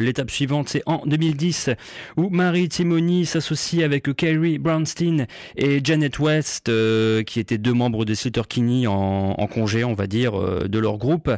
L'étape 0.00 0.32
suivante, 0.32 0.68
c'est 0.68 0.82
en 0.86 1.02
2010 1.06 1.70
où 2.16 2.28
Marie 2.30 2.68
Timony 2.68 3.24
s'associe 3.24 3.84
avec 3.84 4.14
Kerry 4.16 4.58
Brownstein 4.58 5.26
et 5.56 5.80
Janet 5.84 6.18
West, 6.18 6.70
qui 7.24 7.40
étaient 7.40 7.58
deux 7.58 7.72
membres 7.72 8.04
de 8.04 8.14
Slater 8.14 8.48
Kinney 8.48 8.86
en, 8.86 9.46
congé, 9.46 9.84
on 9.84 9.94
va 9.94 10.06
dire, 10.06 10.32
de 10.68 10.78
leur 10.78 10.98
groupe, 10.98 11.30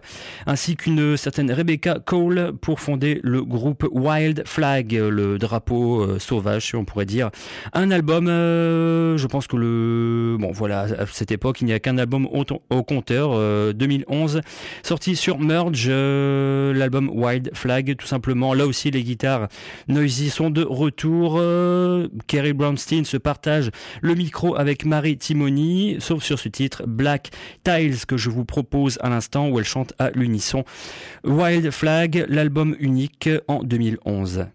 ainsi 0.47 0.77
qu'une 0.77 1.17
certaine 1.17 1.51
Rebecca 1.51 1.99
Cole 2.05 2.53
pour 2.61 2.81
fonder 2.81 3.21
le 3.23 3.43
groupe 3.43 3.87
Wild 3.91 4.45
Flag, 4.47 4.93
le 4.93 5.39
drapeau 5.39 6.19
sauvage, 6.19 6.75
on 6.75 6.85
pourrait 6.85 7.07
dire. 7.07 7.31
Un 7.73 7.91
album 7.91 8.27
je 8.27 9.27
pense 9.27 9.42
que 9.47 9.57
le 9.57 10.37
bon 10.39 10.53
voilà 10.53 10.83
à 10.83 11.07
cette 11.07 11.31
époque 11.31 11.61
il 11.61 11.67
n'y 11.67 11.73
a 11.73 11.81
qu'un 11.81 11.99
album 11.99 12.27
au, 12.27 12.83
compteur 12.83 13.73
2011 13.75 14.37
euh, 14.37 14.41
sorti 14.83 15.17
sur 15.17 15.39
Merge 15.39 15.87
euh, 15.89 16.73
l'album 16.73 17.11
Wild 17.13 17.51
Flag 17.55 17.97
tout 17.97 18.07
simplement. 18.07 18.55
Là 18.55 18.67
aussi 18.67 18.91
les 18.91 19.03
guitares 19.03 19.49
noisy 19.89 20.31
sont 20.31 20.51
de 20.51 20.63
retour 20.63 21.37
euh, 21.39 22.09
Kerry 22.27 22.53
Brownstein 22.53 23.05
se 23.05 23.17
partage 23.17 23.71
le 24.01 24.15
micro 24.15 24.57
avec 24.57 24.85
Marie 24.85 25.17
Timony 25.17 25.97
sauf 25.99 26.23
sur 26.23 26.39
ce 26.39 26.49
titre 26.49 26.85
Black 26.87 27.31
Tiles 27.65 28.07
que 28.07 28.17
je 28.17 28.31
vous 28.31 28.45
propose 28.45 28.99
à 29.01 29.09
l'instant 29.09 29.49
où 29.49 29.59
elle 29.59 29.65
chante 29.65 29.93
à 29.99 30.11
l'unisson. 30.11 30.65
Wild 31.25 31.71
Flag 31.71 32.27
l'album 32.29 32.77
unique 32.79 33.29
en 33.49 33.63
2011 33.63 34.47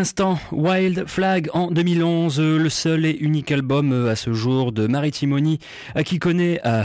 l'instant, 0.00 0.38
Wild 0.50 1.04
Flag 1.06 1.50
en 1.52 1.70
2011, 1.70 2.40
le 2.40 2.70
seul 2.70 3.04
et 3.04 3.14
unique 3.20 3.52
album 3.52 3.92
euh, 3.92 4.10
à 4.10 4.16
ce 4.16 4.32
jour 4.32 4.72
de 4.72 4.86
Maritimony, 4.86 5.58
à 5.94 6.04
qui 6.04 6.18
connaît, 6.18 6.58
à, 6.64 6.84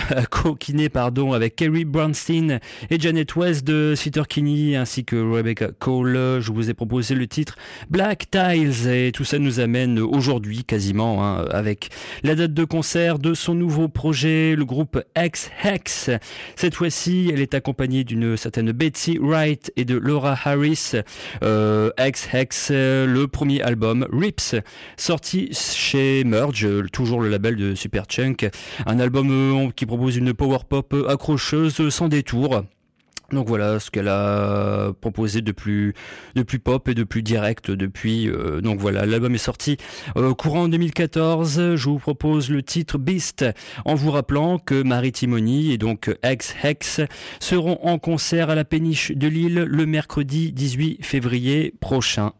pardon, 0.92 1.34
avec 1.34 1.56
Kerry 1.56 1.86
Brownstein 1.86 2.60
et 2.92 3.00
Janet 3.00 3.36
West 3.36 3.66
de 3.66 3.94
Sitter 3.96 4.22
Kinney 4.30 4.76
ainsi 4.76 5.04
que 5.04 5.16
Rebecca 5.16 5.70
Cole. 5.80 6.40
Je 6.40 6.52
vous 6.52 6.70
ai 6.70 6.76
proposé 6.76 7.16
le 7.16 7.26
titre 7.26 7.56
Black 7.90 8.30
Tiles 8.30 8.88
et 8.88 9.12
tout 9.12 9.24
ça 9.24 9.40
nous 9.40 9.60
amène 9.60 10.00
aujourd'hui 10.00 10.64
quasiment 10.64 11.26
hein, 11.26 11.46
avec 11.50 11.90
la 12.24 12.36
date 12.36 12.54
de 12.54 12.64
concert 12.64 13.18
de 13.18 13.34
son 13.34 13.56
nouveau 13.56 13.88
projet, 13.88 14.56
le 14.56 14.66
groupe 14.66 15.02
X-Hex. 15.18 16.12
Cette 16.56 16.76
fois-ci, 16.76 17.32
elle 17.34 17.42
est 17.42 17.56
accompagnée 17.56 18.04
d'une 18.04 18.38
certaine 18.38 18.72
Betsy 18.72 19.18
Wright 19.20 19.72
et 19.78 19.86
de 19.86 19.98
Laura 19.98 20.38
Harris. 20.46 20.92
Euh, 21.44 21.90
X-Hex 21.98 22.70
le 22.72 23.26
premier 23.26 23.62
album 23.64 24.08
Rips, 24.12 24.56
sorti 24.96 25.50
chez 25.54 26.24
Merge, 26.24 26.68
toujours 26.92 27.20
le 27.20 27.30
label 27.30 27.56
de 27.56 27.74
Superchunk. 27.74 28.48
Un 28.86 29.00
album 29.00 29.30
euh, 29.32 29.72
qui 29.76 29.88
propose 29.88 30.18
une 30.18 30.35
power 30.36 30.60
pop 30.68 30.94
accrocheuse 31.08 31.90
sans 31.90 32.08
détour. 32.08 32.64
Donc 33.32 33.48
voilà 33.48 33.80
ce 33.80 33.90
qu'elle 33.90 34.08
a 34.08 34.94
proposé 35.02 35.42
de 35.42 35.52
plus 35.52 35.94
de 36.36 36.44
plus 36.44 36.60
pop 36.60 36.88
et 36.88 36.94
de 36.94 37.04
plus 37.04 37.24
direct 37.24 37.72
depuis. 37.72 38.30
Euh, 38.30 38.62
donc 38.62 38.80
voilà, 38.80 39.06
l'album 39.06 39.34
est 39.34 39.40
sorti 39.40 39.78
euh, 40.16 40.34
courant 40.34 40.68
2014. 40.68 41.76
Je 41.76 41.90
vous 41.90 41.98
propose 41.98 42.50
le 42.50 42.62
titre 42.62 42.98
Beast 42.98 43.46
en 43.86 43.96
vous 43.96 44.12
rappelant 44.12 44.60
que 44.60 44.84
Marie 44.84 45.12
Timony 45.12 45.72
et 45.72 45.78
donc 45.78 46.16
Ex 46.22 46.56
Hex 46.64 47.02
seront 47.40 47.80
en 47.82 47.98
concert 47.98 48.50
à 48.50 48.56
la 48.56 48.66
péniche 48.66 49.12
de 49.12 49.28
Lille 49.28 49.66
le 49.68 49.86
mercredi 49.86 50.52
18 50.52 51.04
février 51.04 51.74
prochain. 51.80 52.34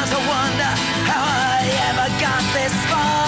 Sometimes 0.00 0.12
I 0.14 0.28
wonder 0.28 0.72
how 1.10 1.24
I 1.26 1.68
ever 1.90 2.20
got 2.20 2.54
this 2.54 2.74
far. 2.86 3.19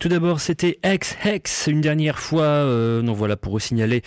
Tout 0.00 0.08
d'abord, 0.08 0.40
c'était 0.40 0.78
Ex 0.82 1.14
Hex, 1.24 1.66
une 1.66 1.82
dernière 1.82 2.18
fois. 2.18 2.44
Euh, 2.44 3.02
non, 3.02 3.12
voilà 3.12 3.36
pour 3.36 3.52
vous 3.52 3.58
signaler 3.58 4.00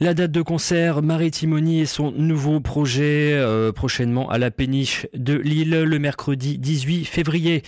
la 0.00 0.12
date 0.12 0.32
de 0.32 0.42
concert. 0.42 1.02
Maritimony 1.02 1.82
et 1.82 1.86
son 1.86 2.10
nouveau 2.10 2.58
projet 2.58 3.30
euh, 3.32 3.70
prochainement 3.70 4.28
à 4.28 4.38
la 4.38 4.50
péniche 4.50 5.06
de 5.14 5.34
Lille 5.34 5.84
le 5.84 5.98
mercredi 6.00 6.58
18 6.58 7.04
février. 7.04 7.62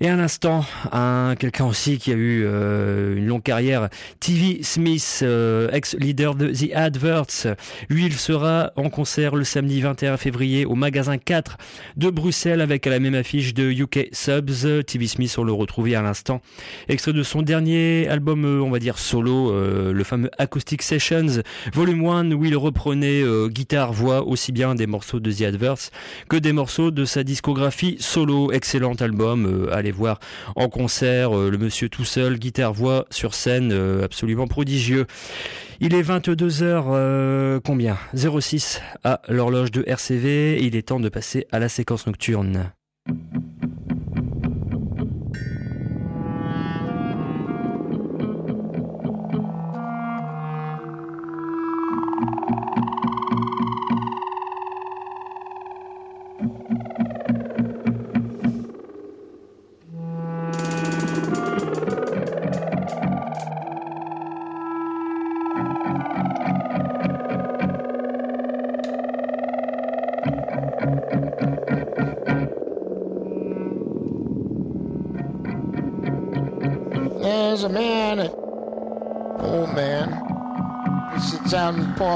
Et 0.00 0.08
à 0.08 0.16
l'instant, 0.16 0.64
un 0.90 1.34
quelqu'un 1.38 1.66
aussi 1.66 1.98
qui 1.98 2.12
a 2.12 2.14
eu 2.14 2.44
euh, 2.46 3.18
une 3.18 3.26
longue 3.26 3.42
carrière, 3.42 3.90
TV 4.20 4.62
Smith, 4.62 5.20
euh, 5.22 5.70
ex-leader 5.70 6.34
de 6.34 6.48
The 6.48 6.72
Adverts. 6.74 7.56
Lui, 7.90 8.06
il 8.06 8.14
sera 8.14 8.72
en 8.76 8.88
concert 8.88 9.36
le 9.36 9.44
samedi 9.44 9.82
21 9.82 10.16
février 10.16 10.64
au 10.64 10.76
magasin 10.76 11.18
4 11.18 11.58
de 11.98 12.08
Bruxelles 12.08 12.62
avec 12.62 12.86
à 12.86 12.90
la 12.90 13.00
même 13.00 13.14
affiche 13.14 13.52
de 13.52 13.70
UK 13.70 14.08
Subs. 14.12 14.82
TV 14.86 15.06
Smith, 15.06 15.34
on 15.36 15.44
le 15.44 15.52
retrouvait 15.52 15.94
à 15.94 16.00
l'instant. 16.00 16.40
Son 17.22 17.42
dernier 17.42 18.08
album, 18.08 18.44
euh, 18.44 18.60
on 18.60 18.70
va 18.70 18.78
dire 18.78 18.98
solo, 18.98 19.52
euh, 19.52 19.92
le 19.92 20.04
fameux 20.04 20.30
Acoustic 20.38 20.82
Sessions, 20.82 21.42
volume 21.72 22.06
1, 22.06 22.32
où 22.32 22.44
il 22.44 22.56
reprenait 22.56 23.22
euh, 23.22 23.48
guitare, 23.48 23.92
voix, 23.92 24.26
aussi 24.26 24.52
bien 24.52 24.74
des 24.74 24.86
morceaux 24.86 25.20
de 25.20 25.32
The 25.32 25.42
Adverts 25.42 25.90
que 26.28 26.36
des 26.36 26.52
morceaux 26.52 26.90
de 26.90 27.04
sa 27.04 27.24
discographie 27.24 27.96
solo. 28.00 28.52
Excellent 28.52 28.94
album, 28.94 29.68
allez 29.72 29.92
voir 29.92 30.20
en 30.56 30.68
concert, 30.68 31.32
le 31.32 31.58
monsieur 31.58 31.88
tout 31.88 32.04
seul, 32.04 32.38
guitare, 32.38 32.72
voix 32.72 33.06
sur 33.10 33.34
scène, 33.34 33.72
absolument 34.02 34.46
prodigieux. 34.46 35.06
Il 35.80 35.94
est 35.94 36.02
22h, 36.02 36.86
euh, 36.88 37.60
combien? 37.64 37.96
06 38.12 38.82
à 39.04 39.22
l'horloge 39.28 39.70
de 39.70 39.84
RCV, 39.86 40.58
il 40.60 40.74
est 40.74 40.88
temps 40.88 40.98
de 40.98 41.08
passer 41.08 41.46
à 41.52 41.60
la 41.60 41.68
séquence 41.68 42.08
nocturne. 42.08 42.72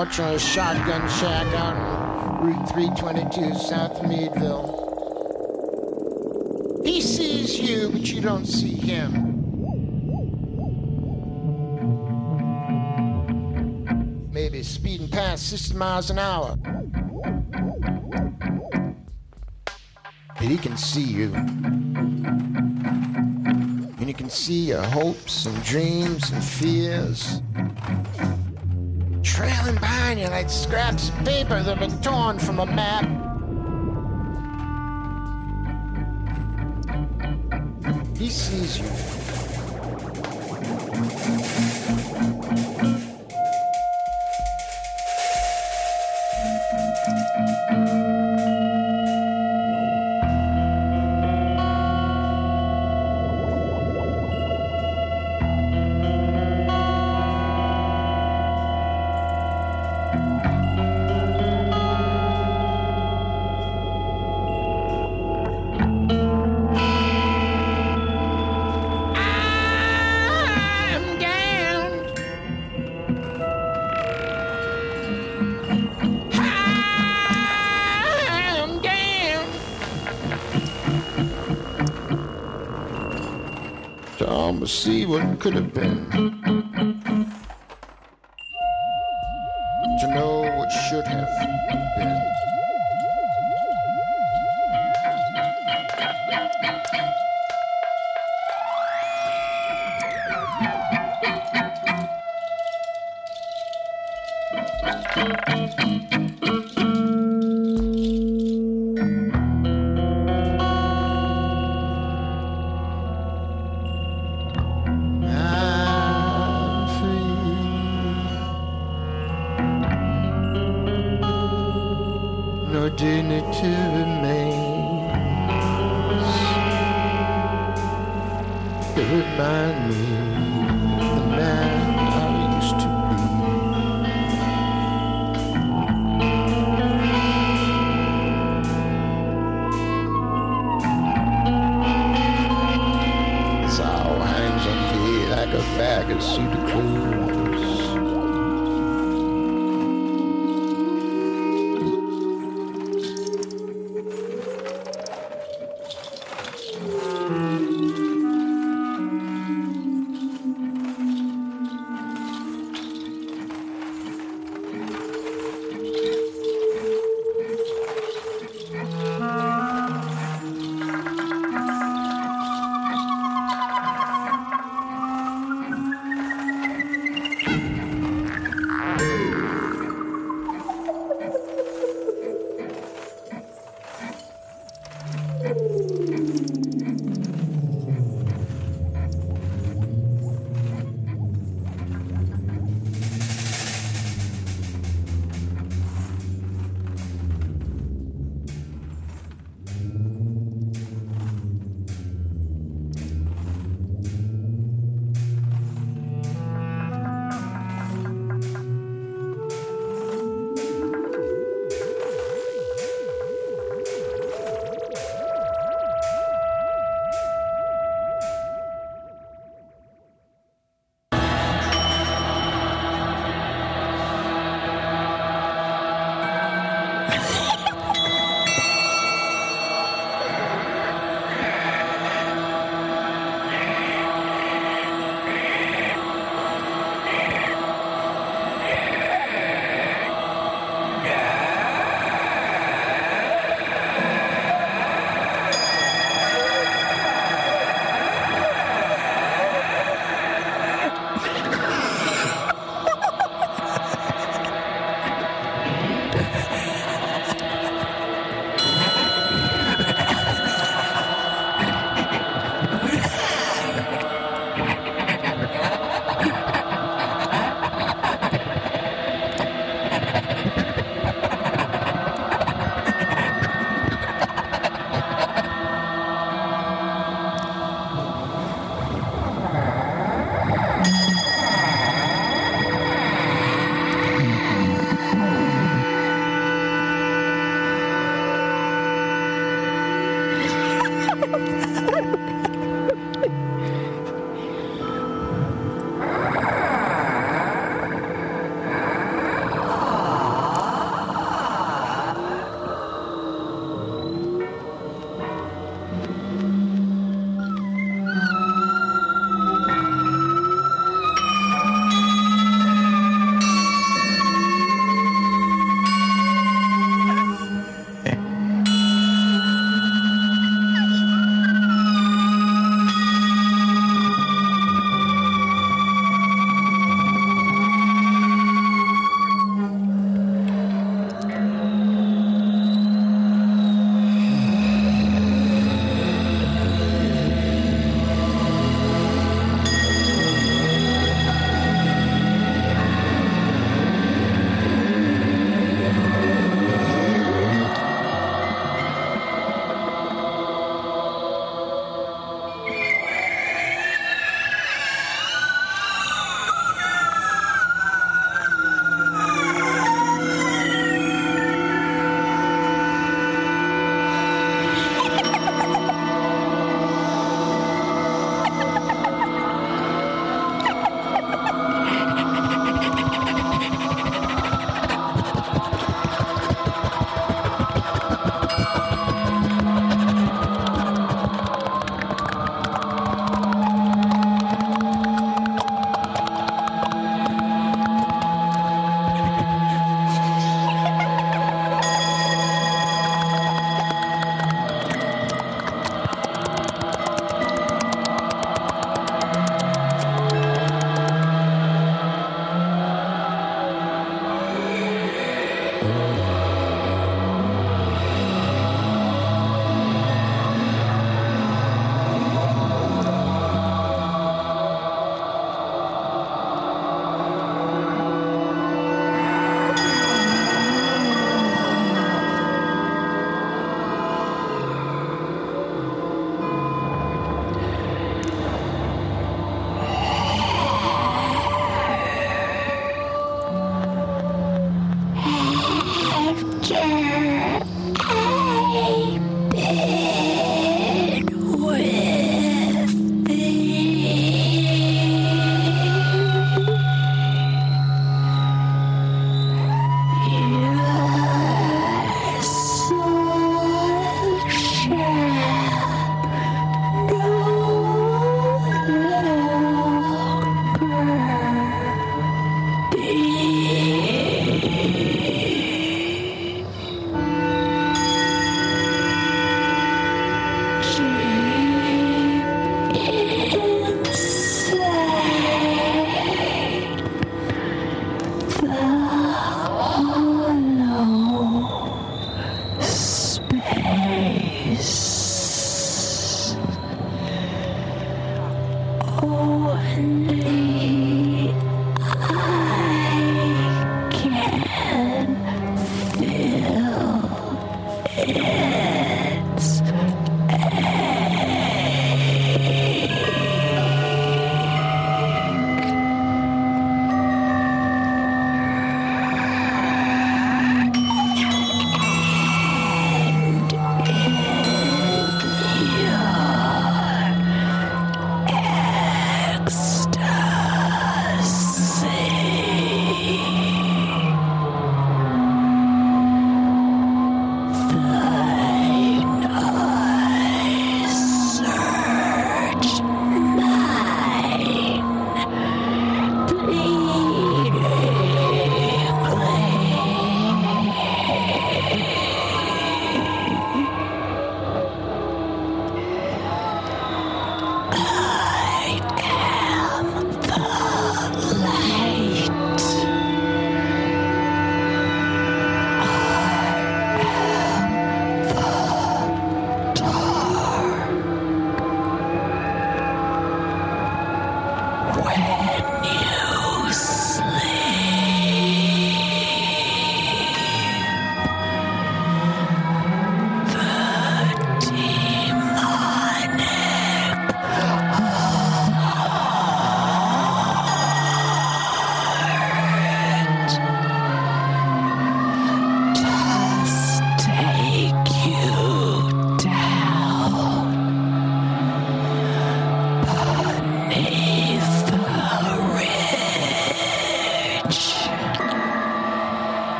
Out 0.00 0.18
on 0.18 0.20
the 0.20 0.20
porch 0.20 0.20
on 0.20 0.34
a 0.34 0.38
shotgun 0.38 1.08
shack 1.10 1.46
on 1.60 1.76
Route 2.46 2.68
322 2.70 3.54
south 3.54 4.02
Meadville. 4.02 4.78
He 6.84 7.00
sees 7.02 7.60
you, 7.60 7.90
but 7.90 8.10
you 8.10 8.22
don't 8.22 8.46
see 8.46 8.74
him. 8.74 9.26
Maybe 14.32 14.62
speeding 14.62 15.08
past 15.08 15.50
60 15.50 15.74
miles 15.76 16.10
an 16.10 16.18
hour. 16.18 16.56
But 20.34 20.48
he 20.48 20.56
can 20.56 20.78
see 20.78 21.02
you. 21.02 21.34
And 23.98 24.08
you 24.08 24.14
can 24.14 24.30
see 24.30 24.68
your 24.68 24.82
hopes 24.82 25.44
and 25.44 25.62
dreams 25.62 26.30
and 26.30 26.42
fears 26.42 27.42
trailing 29.40 29.74
behind 29.76 30.20
you 30.20 30.28
like 30.28 30.50
scraps 30.50 31.08
of 31.08 31.14
paper 31.24 31.62
that 31.62 31.78
have 31.78 31.80
been 31.80 32.02
torn 32.02 32.38
from 32.38 32.58
a 32.58 32.66
map. 32.66 33.06
He 38.18 38.28
sees 38.28 38.78
you. 38.80 39.19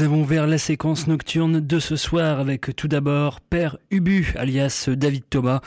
Nous 0.00 0.06
avons 0.06 0.22
ouvert 0.22 0.46
la 0.46 0.56
séquence 0.56 1.08
nocturne 1.08 1.60
de 1.60 1.78
ce 1.78 1.94
soir 1.94 2.40
avec 2.40 2.74
tout 2.74 2.88
d'abord 2.88 3.42
Père 3.42 3.76
Ubu, 3.90 4.32
alias 4.34 4.88
David 4.88 5.24
Thomas, 5.28 5.60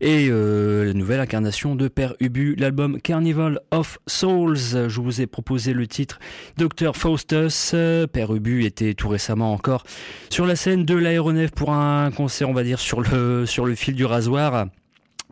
et 0.00 0.28
euh, 0.30 0.84
la 0.84 0.92
nouvelle 0.92 1.18
incarnation 1.18 1.74
de 1.74 1.88
Père 1.88 2.14
Ubu, 2.20 2.54
l'album 2.54 3.00
Carnival 3.00 3.58
of 3.72 3.98
Souls. 4.06 4.88
Je 4.88 5.00
vous 5.00 5.20
ai 5.20 5.26
proposé 5.26 5.72
le 5.72 5.88
titre 5.88 6.20
Dr 6.56 6.94
Faustus. 6.94 7.74
Père 8.12 8.32
Ubu 8.32 8.64
était 8.64 8.94
tout 8.94 9.08
récemment 9.08 9.52
encore 9.52 9.82
sur 10.28 10.46
la 10.46 10.54
scène 10.54 10.84
de 10.84 10.94
l'aéronef 10.94 11.50
pour 11.50 11.72
un 11.72 12.12
concert, 12.12 12.48
on 12.48 12.54
va 12.54 12.62
dire, 12.62 12.78
sur 12.78 13.00
le, 13.00 13.44
sur 13.44 13.66
le 13.66 13.74
fil 13.74 13.96
du 13.96 14.04
rasoir, 14.04 14.66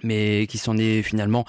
mais 0.02 0.48
qui 0.48 0.58
s'en 0.58 0.76
est 0.78 1.02
finalement 1.02 1.44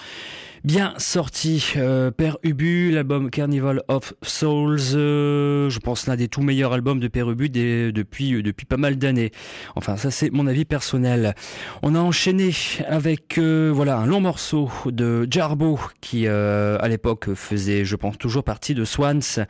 Bien 0.65 0.93
sorti, 0.97 1.71
euh, 1.77 2.11
Père 2.11 2.37
Ubu, 2.43 2.91
l'album 2.91 3.29
Carnival 3.29 3.81
of 3.87 4.13
Souls, 4.21 4.77
euh, 4.93 5.69
je 5.69 5.79
pense 5.79 6.05
l'un 6.05 6.17
des 6.17 6.27
tout 6.27 6.41
meilleurs 6.41 6.73
albums 6.73 6.99
de 6.99 7.07
Père 7.07 7.31
Ubu 7.31 7.47
depuis, 7.49 8.33
euh, 8.33 8.43
depuis 8.43 8.65
pas 8.65 8.75
mal 8.75 8.97
d'années. 8.97 9.31
Enfin, 9.77 9.95
ça 9.95 10.11
c'est 10.11 10.29
mon 10.31 10.47
avis 10.47 10.65
personnel. 10.65 11.33
On 11.81 11.95
a 11.95 11.99
enchaîné 11.99 12.51
avec 12.89 13.39
voilà 13.39 13.99
un 13.99 14.05
long 14.05 14.19
morceau 14.19 14.69
de 14.85 15.25
Jarbo 15.31 15.79
qui 16.01 16.27
à 16.27 16.87
l'époque 16.89 17.33
faisait, 17.35 17.85
je 17.85 17.95
pense, 17.95 18.17
toujours 18.17 18.43
partie 18.43 18.75
de 18.75 18.83
Swans. 18.83 19.45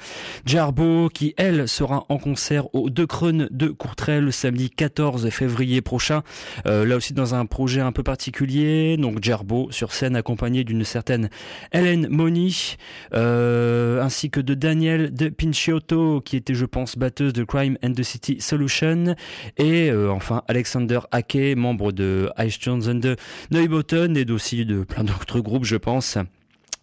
Jarbo 0.45 1.09
qui, 1.09 1.33
elle, 1.37 1.67
sera 1.67 2.05
en 2.09 2.17
concert 2.19 2.73
au 2.75 2.91
De 2.91 3.05
Creux 3.05 3.47
de 3.49 3.67
Courtrai 3.69 4.21
le 4.21 4.31
samedi 4.31 4.69
14 4.69 5.29
février 5.29 5.81
prochain. 5.81 6.21
là 6.65 6.95
aussi 6.95 7.13
dans 7.13 7.33
un 7.33 7.47
projet 7.47 7.81
un 7.81 7.91
peu 7.91 8.03
particulier. 8.03 8.95
Donc 8.97 9.23
Jarbo 9.23 9.71
sur 9.71 9.91
scène 9.91 10.15
accompagné 10.15 10.63
d'une 10.63 10.83
certaine 10.83 10.98
certaine 10.99 11.29
Hélène 11.71 12.09
Moni, 12.09 12.75
euh, 13.13 14.01
ainsi 14.01 14.29
que 14.29 14.41
de 14.41 14.53
Daniel 14.53 15.13
de 15.13 15.29
Pinciotto, 15.29 16.19
qui 16.19 16.35
était, 16.35 16.55
je 16.55 16.65
pense, 16.65 16.97
batteuse 16.97 17.31
de 17.31 17.45
Crime 17.45 17.77
and 17.81 17.93
the 17.93 18.03
City 18.03 18.41
Solution, 18.41 19.15
et 19.57 19.89
euh, 19.89 20.11
enfin 20.11 20.43
Alexander 20.49 20.99
Hake, 21.11 21.55
membre 21.55 21.93
de 21.93 22.29
Jones 22.59 22.83
and 22.89 22.99
the 22.99 23.17
Neubotten, 23.51 24.17
et 24.17 24.29
aussi 24.29 24.65
de 24.65 24.83
plein 24.83 25.05
d'autres 25.05 25.39
groupes, 25.39 25.63
je 25.63 25.77
pense. 25.77 26.17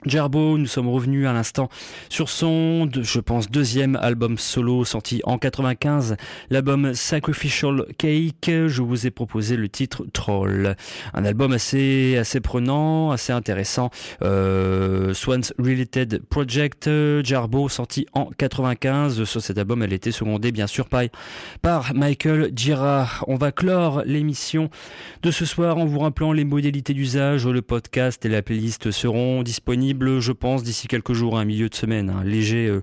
Gerbo, 0.05 0.57
nous 0.57 0.67
sommes 0.67 0.89
revenus 0.89 1.27
à 1.27 1.33
l'instant 1.33 1.69
sur 2.11 2.29
son, 2.29 2.89
je 2.93 3.19
pense, 3.19 3.51
deuxième 3.51 3.97
album 3.97 4.39
solo 4.39 4.85
sorti 4.85 5.21
en 5.25 5.37
95, 5.39 6.17
l'album 6.51 6.95
Sacrificial 6.95 7.87
Cake. 7.99 8.49
Je 8.49 8.83
vous 8.83 9.07
ai 9.07 9.11
proposé 9.11 9.57
le 9.57 9.69
titre 9.69 10.05
Troll, 10.13 10.77
un 11.15 11.25
album 11.25 11.53
assez 11.53 12.17
assez 12.19 12.41
prenant, 12.41 13.11
assez 13.11 13.33
intéressant. 13.33 13.91
Euh, 14.23 15.13
Swans 15.15 15.41
Related 15.59 16.23
Project, 16.29 16.89
Jarbo 17.25 17.69
sorti 17.69 18.07
en 18.13 18.27
95. 18.39 19.25
Sur 19.25 19.41
cet 19.41 19.59
album, 19.59 19.83
elle 19.83 19.95
était 19.95 20.13
secondée 20.13 20.53
bien 20.53 20.69
sûr 20.69 20.89
par, 20.89 21.03
par 21.63 21.95
Michael 21.95 22.53
Gira. 22.55 23.09
On 23.27 23.37
va 23.37 23.51
clore 23.51 24.03
l'émission 24.05 24.71
de 25.23 25.31
ce 25.31 25.45
soir 25.45 25.79
en 25.79 25.87
vous 25.87 25.99
rappelant 25.99 26.33
les 26.33 26.45
modalités 26.45 26.95
d'usage. 26.95 27.47
Le 27.47 27.63
podcast 27.63 28.25
et 28.25 28.29
la 28.29 28.43
playlist 28.43 28.93
seront 28.93 29.43
disponibles 29.43 29.86
je 29.95 30.33
pense, 30.33 30.63
d'ici 30.63 30.89
quelques 30.89 31.13
jours, 31.13 31.39
un 31.39 31.45
milieu 31.45 31.69
de 31.69 31.75
semaine. 31.75 32.11
Un 32.11 32.25
léger 32.25 32.67
euh, 32.67 32.83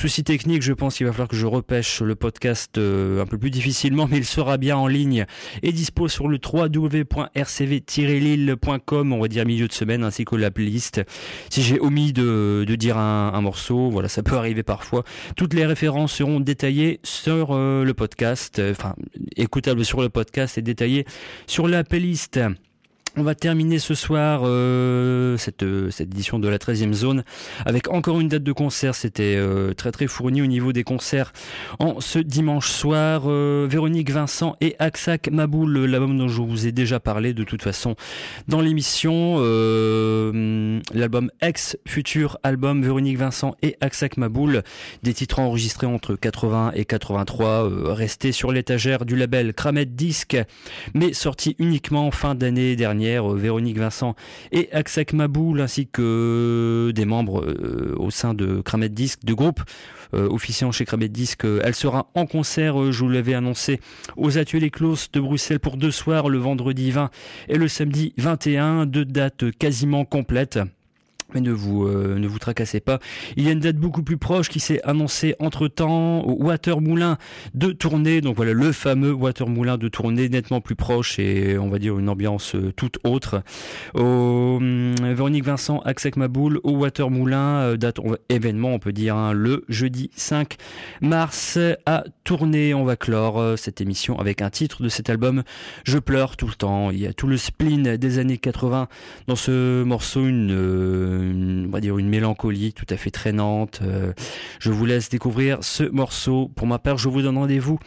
souci 0.00 0.24
technique, 0.24 0.62
je 0.62 0.72
pense 0.72 0.96
qu'il 0.96 1.04
va 1.04 1.12
falloir 1.12 1.28
que 1.28 1.36
je 1.36 1.44
repêche 1.44 2.00
le 2.00 2.14
podcast 2.14 2.78
euh, 2.78 3.20
un 3.20 3.26
peu 3.26 3.36
plus 3.36 3.50
difficilement, 3.50 4.08
mais 4.10 4.16
il 4.16 4.24
sera 4.24 4.56
bien 4.56 4.78
en 4.78 4.86
ligne 4.86 5.26
et 5.62 5.72
dispo 5.72 6.08
sur 6.08 6.26
le 6.26 6.38
www.rcv-lille.com, 6.42 9.12
on 9.12 9.20
va 9.20 9.28
dire 9.28 9.44
milieu 9.44 9.68
de 9.68 9.74
semaine, 9.74 10.02
ainsi 10.02 10.24
que 10.24 10.36
la 10.36 10.50
playlist. 10.50 11.02
Si 11.50 11.62
j'ai 11.62 11.78
omis 11.80 12.14
de, 12.14 12.64
dire 12.78 12.96
un, 12.96 13.38
morceau, 13.42 13.90
voilà, 13.90 14.08
ça 14.08 14.22
peut 14.22 14.36
arriver 14.36 14.62
parfois. 14.62 15.04
Toutes 15.36 15.52
les 15.52 15.66
références 15.66 16.14
seront 16.14 16.40
détaillées 16.40 17.00
sur 17.02 17.48
euh, 17.50 17.84
le 17.84 17.92
podcast, 17.92 18.58
enfin, 18.70 18.94
écoutables 19.36 19.84
sur 19.84 20.00
le 20.00 20.08
podcast 20.08 20.56
et 20.56 20.62
détaillées 20.62 21.04
sur 21.46 21.68
la 21.68 21.84
playlist. 21.84 22.40
On 23.16 23.24
va 23.24 23.34
terminer 23.34 23.80
ce 23.80 23.94
soir 23.94 24.42
euh, 24.44 25.36
cette, 25.36 25.64
euh, 25.64 25.90
cette 25.90 26.12
édition 26.12 26.38
de 26.38 26.48
la 26.48 26.58
13e 26.58 26.92
zone 26.92 27.24
avec 27.66 27.88
encore 27.88 28.20
une 28.20 28.28
date 28.28 28.44
de 28.44 28.52
concert. 28.52 28.94
C'était 28.94 29.34
euh, 29.36 29.74
très 29.74 29.90
très 29.90 30.06
fourni 30.06 30.42
au 30.42 30.46
niveau 30.46 30.72
des 30.72 30.84
concerts 30.84 31.32
en 31.80 32.00
ce 32.00 32.20
dimanche 32.20 32.70
soir. 32.70 33.28
Véronique 33.28 34.10
Vincent 34.10 34.56
et 34.60 34.76
Aksak 34.78 35.28
Maboul, 35.30 35.86
l'album 35.86 36.16
dont 36.18 36.28
je 36.28 36.40
vous 36.40 36.68
ai 36.68 36.72
déjà 36.72 37.00
parlé 37.00 37.34
de 37.34 37.42
toute 37.42 37.62
façon 37.62 37.96
dans 38.46 38.60
l'émission. 38.60 39.38
l'album 40.94 41.30
Ex 41.40 41.76
Futur 41.86 42.38
Album 42.44 42.82
Véronique 42.82 43.18
Vincent 43.18 43.56
et 43.62 43.76
Aksak 43.80 44.18
Maboul. 44.18 44.62
Des 45.02 45.14
titres 45.14 45.40
enregistrés 45.40 45.86
entre 45.86 46.14
80 46.14 46.72
et 46.74 46.84
83, 46.84 47.92
restés 47.92 48.32
sur 48.32 48.52
l'étagère 48.52 49.04
du 49.04 49.16
label 49.16 49.52
Kramet 49.52 49.86
Disc, 49.86 50.36
mais 50.94 51.12
sortis 51.12 51.56
uniquement 51.58 52.06
en 52.06 52.10
fin 52.12 52.34
d'année 52.36 52.76
dernière 52.76 52.99
euh, 53.06 53.34
Véronique 53.34 53.78
Vincent 53.78 54.14
et 54.52 54.68
Aksak 54.72 55.12
Maboul, 55.12 55.60
ainsi 55.60 55.86
que 55.86 56.92
des 56.94 57.04
membres 57.04 57.44
euh, 57.44 57.94
au 57.98 58.10
sein 58.10 58.34
de 58.34 58.60
Kramet 58.60 58.88
Disc, 58.88 59.20
de 59.24 59.34
groupe 59.34 59.60
euh, 60.14 60.28
officiant 60.28 60.72
chez 60.72 60.84
Kramet 60.84 61.08
Disc. 61.08 61.44
elle 61.44 61.74
sera 61.74 62.10
en 62.14 62.26
concert, 62.26 62.92
je 62.92 63.04
vous 63.04 63.10
l'avais 63.10 63.34
annoncé, 63.34 63.80
aux 64.16 64.38
Ateliers 64.38 64.70
Clos 64.70 64.96
de 65.12 65.20
Bruxelles 65.20 65.60
pour 65.60 65.76
deux 65.76 65.90
soirs, 65.90 66.28
le 66.28 66.38
vendredi 66.38 66.90
20 66.90 67.10
et 67.48 67.56
le 67.56 67.68
samedi 67.68 68.12
21, 68.16 68.86
deux 68.86 69.04
dates 69.04 69.50
quasiment 69.52 70.04
complètes. 70.04 70.58
Mais 71.34 71.40
ne 71.40 71.52
vous 71.52 71.86
euh, 71.86 72.18
ne 72.18 72.26
vous 72.26 72.38
tracassez 72.38 72.80
pas. 72.80 72.98
Il 73.36 73.44
y 73.44 73.48
a 73.48 73.52
une 73.52 73.60
date 73.60 73.76
beaucoup 73.76 74.02
plus 74.02 74.16
proche 74.16 74.48
qui 74.48 74.60
s'est 74.60 74.80
annoncée 74.84 75.34
entre 75.38 75.68
temps 75.68 76.20
au 76.20 76.44
Watermoulin 76.44 77.18
de 77.54 77.72
tournée. 77.72 78.20
Donc 78.20 78.36
voilà 78.36 78.52
le 78.52 78.72
fameux 78.72 79.12
Watermoulin 79.12 79.78
de 79.78 79.88
tournée 79.88 80.28
nettement 80.28 80.60
plus 80.60 80.76
proche 80.76 81.18
et 81.18 81.58
on 81.58 81.68
va 81.68 81.78
dire 81.78 81.98
une 81.98 82.08
ambiance 82.08 82.54
euh, 82.54 82.72
toute 82.74 82.98
autre. 83.04 83.42
Au 83.94 84.56
hum, 84.58 84.94
Véronique 85.00 85.44
Vincent, 85.44 85.80
Axec 85.80 86.16
Maboul 86.16 86.60
au 86.64 86.72
Watermoulin, 86.72 87.60
euh, 87.60 87.76
date 87.76 87.98
événement 88.28 88.74
on 88.74 88.78
peut 88.78 88.92
dire 88.92 89.16
hein, 89.16 89.32
le 89.32 89.64
jeudi 89.68 90.10
5 90.16 90.56
mars 91.00 91.58
à 91.86 92.04
tourner. 92.24 92.74
On 92.74 92.84
va 92.84 92.96
clore 92.96 93.58
cette 93.58 93.80
émission 93.80 94.18
avec 94.18 94.42
un 94.42 94.50
titre 94.50 94.82
de 94.82 94.88
cet 94.88 95.10
album. 95.10 95.42
Je 95.84 95.98
pleure 95.98 96.36
tout 96.36 96.46
le 96.46 96.54
temps. 96.54 96.90
Il 96.90 96.98
y 96.98 97.06
a 97.06 97.12
tout 97.12 97.26
le 97.26 97.36
spleen 97.36 97.96
des 97.96 98.18
années 98.18 98.38
80 98.38 98.88
dans 99.26 99.36
ce 99.36 99.82
morceau 99.82 100.26
une 100.26 100.50
une, 101.20 101.66
on 101.68 101.70
va 101.70 101.80
dire 101.80 101.98
une 101.98 102.08
mélancolie 102.08 102.72
tout 102.72 102.86
à 102.90 102.96
fait 102.96 103.10
traînante. 103.10 103.80
Euh, 103.82 104.12
je 104.58 104.70
vous 104.70 104.86
laisse 104.86 105.08
découvrir 105.08 105.58
ce 105.62 105.84
morceau. 105.84 106.50
Pour 106.54 106.66
ma 106.66 106.78
part, 106.78 106.98
je 106.98 107.08
vous 107.08 107.22
donne 107.22 107.38
rendez-vous 107.38 107.78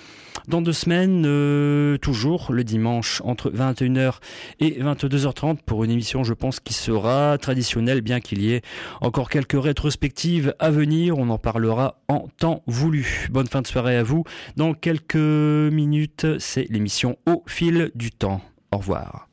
dans 0.47 0.61
deux 0.61 0.73
semaines, 0.73 1.23
euh, 1.25 1.97
toujours 1.97 2.51
le 2.51 2.63
dimanche 2.63 3.21
entre 3.23 3.49
21h 3.49 4.15
et 4.59 4.81
22h30 4.81 5.57
pour 5.65 5.83
une 5.83 5.91
émission, 5.91 6.23
je 6.23 6.33
pense, 6.33 6.59
qui 6.59 6.73
sera 6.73 7.37
traditionnelle, 7.37 8.01
bien 8.01 8.19
qu'il 8.19 8.41
y 8.41 8.53
ait 8.53 8.61
encore 9.01 9.29
quelques 9.29 9.61
rétrospectives 9.61 10.53
à 10.59 10.69
venir. 10.69 11.17
On 11.17 11.29
en 11.29 11.37
parlera 11.37 12.01
en 12.07 12.27
temps 12.37 12.63
voulu. 12.67 13.27
Bonne 13.31 13.47
fin 13.47 13.61
de 13.61 13.67
soirée 13.67 13.97
à 13.97 14.03
vous. 14.03 14.23
Dans 14.57 14.73
quelques 14.73 15.15
minutes, 15.15 16.27
c'est 16.39 16.67
l'émission 16.69 17.17
Au 17.25 17.43
fil 17.47 17.91
du 17.95 18.11
temps. 18.11 18.41
Au 18.71 18.77
revoir. 18.77 19.32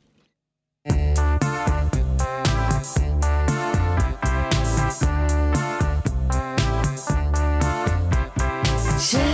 是 9.01 9.30